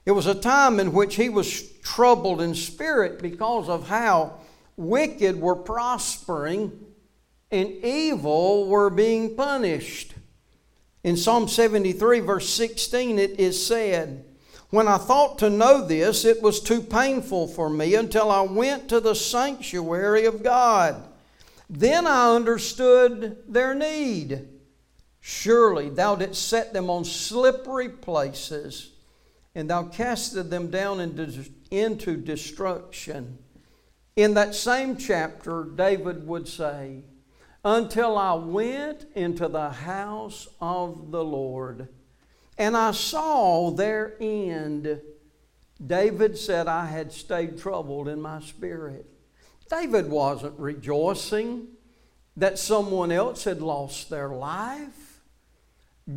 It 0.06 0.12
was 0.12 0.28
a 0.28 0.36
time 0.36 0.80
in 0.80 0.93
which 0.93 1.15
he 1.15 1.30
was 1.30 1.69
troubled 1.80 2.41
in 2.41 2.56
spirit 2.56 3.21
because 3.21 3.69
of 3.69 3.88
how 3.88 4.39
wicked 4.78 5.39
were 5.39 5.56
prospering 5.56 6.71
and 7.51 7.69
evil 7.84 8.67
were 8.67 8.89
being 8.89 9.36
punished. 9.36 10.13
In 11.04 11.17
Psalm 11.17 11.47
73, 11.47 12.19
verse 12.19 12.49
16, 12.49 13.19
it 13.19 13.39
is 13.39 13.65
said, 13.65 14.24
when 14.69 14.88
I 14.88 14.97
thought 14.97 15.39
to 15.39 15.49
know 15.49 15.86
this, 15.86 16.25
it 16.25 16.41
was 16.41 16.60
too 16.60 16.82
painful 16.82 17.47
for 17.47 17.69
me 17.69 17.95
until 17.95 18.32
I 18.32 18.41
went 18.41 18.89
to 18.89 18.99
the 18.99 19.13
sanctuary 19.13 20.25
of 20.25 20.43
God. 20.43 21.04
Then 21.69 22.06
I 22.08 22.36
understood 22.36 23.43
their 23.47 23.73
need. 23.73 24.47
Surely 25.19 25.89
thou 25.89 26.15
didst 26.15 26.47
set 26.47 26.73
them 26.73 26.89
on 26.89 27.06
slippery 27.06 27.89
places, 27.89 28.91
and 29.56 29.69
thou 29.69 29.84
casted 29.84 30.49
them 30.49 30.69
down 30.69 30.99
into 31.71 32.17
destruction. 32.17 33.39
In 34.15 34.34
that 34.36 34.56
same 34.56 34.97
chapter, 34.97 35.63
David 35.63 36.28
would 36.28 36.47
say, 36.47 37.01
Until 37.63 38.17
I 38.17 38.34
went 38.34 39.06
into 39.15 39.47
the 39.47 39.69
house 39.69 40.47
of 40.62 41.12
the 41.12 41.23
Lord 41.23 41.88
and 42.57 42.75
I 42.75 42.91
saw 42.91 43.71
their 43.71 44.15
end. 44.19 45.01
David 45.85 46.37
said, 46.37 46.67
I 46.67 46.85
had 46.85 47.11
stayed 47.11 47.59
troubled 47.59 48.07
in 48.07 48.21
my 48.21 48.39
spirit. 48.41 49.05
David 49.69 50.09
wasn't 50.09 50.57
rejoicing 50.59 51.67
that 52.37 52.59
someone 52.59 53.11
else 53.11 53.43
had 53.43 53.61
lost 53.61 54.09
their 54.09 54.29
life. 54.29 55.21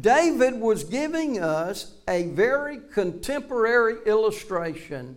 David 0.01 0.61
was 0.61 0.85
giving 0.85 1.41
us 1.41 1.95
a 2.07 2.25
very 2.25 2.79
contemporary 2.93 3.97
illustration 4.05 5.17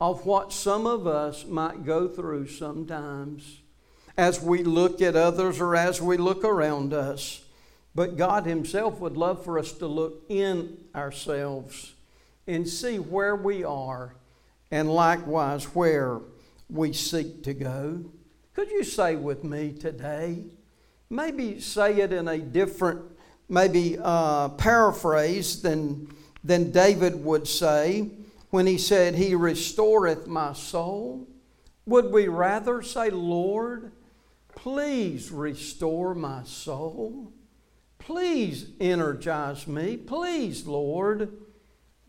of 0.00 0.26
what 0.26 0.52
some 0.52 0.86
of 0.86 1.06
us 1.06 1.44
might 1.46 1.84
go 1.84 2.08
through 2.08 2.48
sometimes 2.48 3.60
as 4.16 4.42
we 4.42 4.64
look 4.64 5.00
at 5.00 5.14
others 5.14 5.60
or 5.60 5.76
as 5.76 6.00
we 6.02 6.16
look 6.16 6.44
around 6.44 6.92
us. 6.92 7.44
But 7.94 8.16
God 8.16 8.46
Himself 8.46 9.00
would 9.00 9.16
love 9.16 9.44
for 9.44 9.58
us 9.58 9.72
to 9.74 9.86
look 9.86 10.24
in 10.28 10.76
ourselves 10.94 11.94
and 12.46 12.68
see 12.68 12.98
where 12.98 13.36
we 13.36 13.64
are 13.64 14.14
and 14.70 14.92
likewise 14.92 15.64
where 15.74 16.20
we 16.68 16.92
seek 16.92 17.42
to 17.44 17.54
go. 17.54 18.04
Could 18.54 18.70
you 18.70 18.84
say 18.84 19.16
with 19.16 19.42
me 19.42 19.72
today? 19.72 20.44
Maybe 21.08 21.60
say 21.60 22.00
it 22.00 22.12
in 22.12 22.28
a 22.28 22.38
different 22.38 23.02
maybe 23.48 23.98
uh, 24.00 24.50
paraphrase 24.50 25.60
than, 25.60 26.08
than 26.44 26.70
David 26.70 27.24
would 27.24 27.48
say 27.48 28.10
when 28.50 28.66
he 28.66 28.78
said, 28.78 29.14
He 29.16 29.34
restoreth 29.34 30.26
my 30.26 30.52
soul? 30.52 31.26
Would 31.86 32.12
we 32.12 32.28
rather 32.28 32.82
say, 32.82 33.10
Lord, 33.10 33.92
please 34.54 35.30
restore 35.30 36.14
my 36.14 36.44
soul? 36.44 37.32
Please 38.00 38.70
energize 38.80 39.66
me. 39.68 39.96
Please, 39.96 40.66
Lord, 40.66 41.32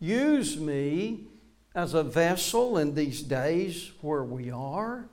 use 0.00 0.56
me 0.56 1.28
as 1.74 1.94
a 1.94 2.02
vessel 2.02 2.76
in 2.78 2.94
these 2.94 3.22
days 3.22 3.92
where 4.00 4.24
we 4.24 4.50
are. 4.50 5.08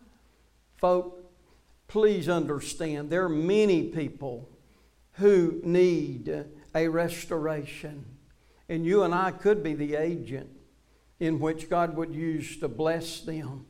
Folk, 0.78 1.32
please 1.88 2.28
understand 2.28 3.10
there 3.10 3.26
are 3.26 3.30
many 3.30 3.84
people 3.84 4.50
who 5.14 5.60
need 5.64 6.46
a 6.74 6.88
restoration. 6.88 8.06
And 8.68 8.86
you 8.86 9.04
and 9.04 9.14
I 9.14 9.32
could 9.32 9.62
be 9.62 9.74
the 9.74 9.96
agent 9.96 10.50
in 11.20 11.40
which 11.40 11.70
God 11.70 11.96
would 11.98 12.16
use 12.16 12.58
to 12.58 12.68
bless 12.68 13.20
them 13.20 13.66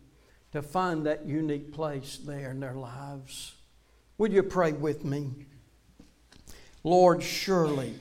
to 0.51 0.61
find 0.61 1.05
that 1.05 1.25
unique 1.25 1.71
place 1.71 2.17
there 2.17 2.51
in 2.51 2.59
their 2.59 2.75
lives. 2.75 3.55
Would 4.17 4.33
you 4.33 4.43
pray 4.43 4.73
with 4.73 5.03
me? 5.03 5.45
Lord, 6.83 7.21
surely, 7.21 7.93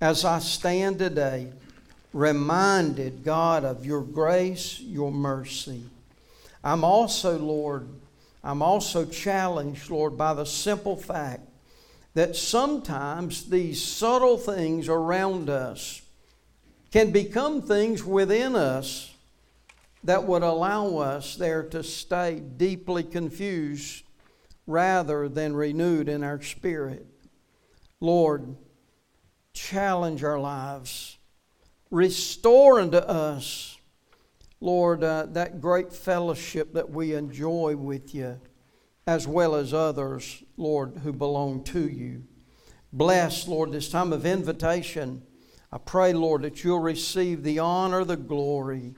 as 0.00 0.24
I 0.24 0.40
stand 0.40 0.98
today, 0.98 1.52
reminded, 2.12 3.24
God, 3.24 3.64
of 3.64 3.86
your 3.86 4.02
grace, 4.02 4.80
your 4.80 5.12
mercy, 5.12 5.82
I'm 6.62 6.82
also, 6.82 7.38
Lord, 7.38 7.88
I'm 8.42 8.62
also 8.62 9.04
challenged, 9.04 9.90
Lord, 9.90 10.18
by 10.18 10.34
the 10.34 10.44
simple 10.44 10.96
fact 10.96 11.48
that 12.14 12.36
sometimes 12.36 13.44
these 13.48 13.82
subtle 13.82 14.38
things 14.38 14.88
around 14.88 15.48
us 15.50 16.02
can 16.90 17.10
become 17.10 17.62
things 17.62 18.04
within 18.04 18.56
us 18.56 19.14
that 20.04 20.24
would 20.24 20.42
allow 20.42 20.98
us 20.98 21.36
there 21.36 21.62
to 21.62 21.82
stay 21.82 22.40
deeply 22.40 23.02
confused 23.02 24.04
rather 24.66 25.28
than 25.28 25.56
renewed 25.56 26.08
in 26.08 26.22
our 26.22 26.40
spirit. 26.40 27.06
Lord, 28.04 28.56
challenge 29.54 30.22
our 30.22 30.38
lives, 30.38 31.16
restore 31.90 32.80
unto 32.80 32.98
us, 32.98 33.78
Lord, 34.60 35.02
uh, 35.02 35.26
that 35.30 35.60
great 35.60 35.92
fellowship 35.92 36.74
that 36.74 36.90
we 36.90 37.14
enjoy 37.14 37.76
with 37.76 38.14
you, 38.14 38.40
as 39.06 39.26
well 39.26 39.54
as 39.54 39.72
others, 39.72 40.42
Lord, 40.56 40.98
who 41.02 41.12
belong 41.12 41.64
to 41.64 41.88
you. 41.88 42.24
Bless, 42.92 43.48
Lord, 43.48 43.72
this 43.72 43.88
time 43.88 44.12
of 44.12 44.26
invitation. 44.26 45.22
I 45.72 45.78
pray, 45.78 46.12
Lord, 46.12 46.42
that 46.42 46.62
you'll 46.62 46.80
receive 46.80 47.42
the 47.42 47.58
honor, 47.58 48.04
the 48.04 48.16
glory 48.16 48.94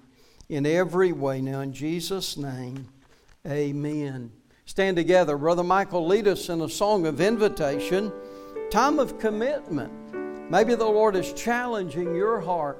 in 0.48 0.66
every 0.66 1.12
way. 1.12 1.40
Now, 1.40 1.60
in 1.60 1.72
Jesus' 1.72 2.36
name, 2.36 2.88
amen. 3.46 4.32
Stand 4.64 4.96
together. 4.96 5.38
Brother 5.38 5.62
Michael, 5.62 6.06
lead 6.06 6.26
us 6.26 6.48
in 6.48 6.60
a 6.60 6.68
song 6.68 7.06
of 7.06 7.20
invitation, 7.20 8.12
time 8.70 8.98
of 8.98 9.18
commitment. 9.18 9.92
Maybe 10.50 10.74
the 10.74 10.84
Lord 10.84 11.16
is 11.16 11.32
challenging 11.32 12.14
your 12.14 12.40
heart 12.40 12.78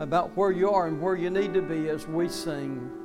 about 0.00 0.36
where 0.36 0.50
you 0.50 0.70
are 0.70 0.86
and 0.86 1.00
where 1.00 1.16
you 1.16 1.30
need 1.30 1.54
to 1.54 1.62
be 1.62 1.88
as 1.88 2.06
we 2.06 2.28
sing. 2.28 3.01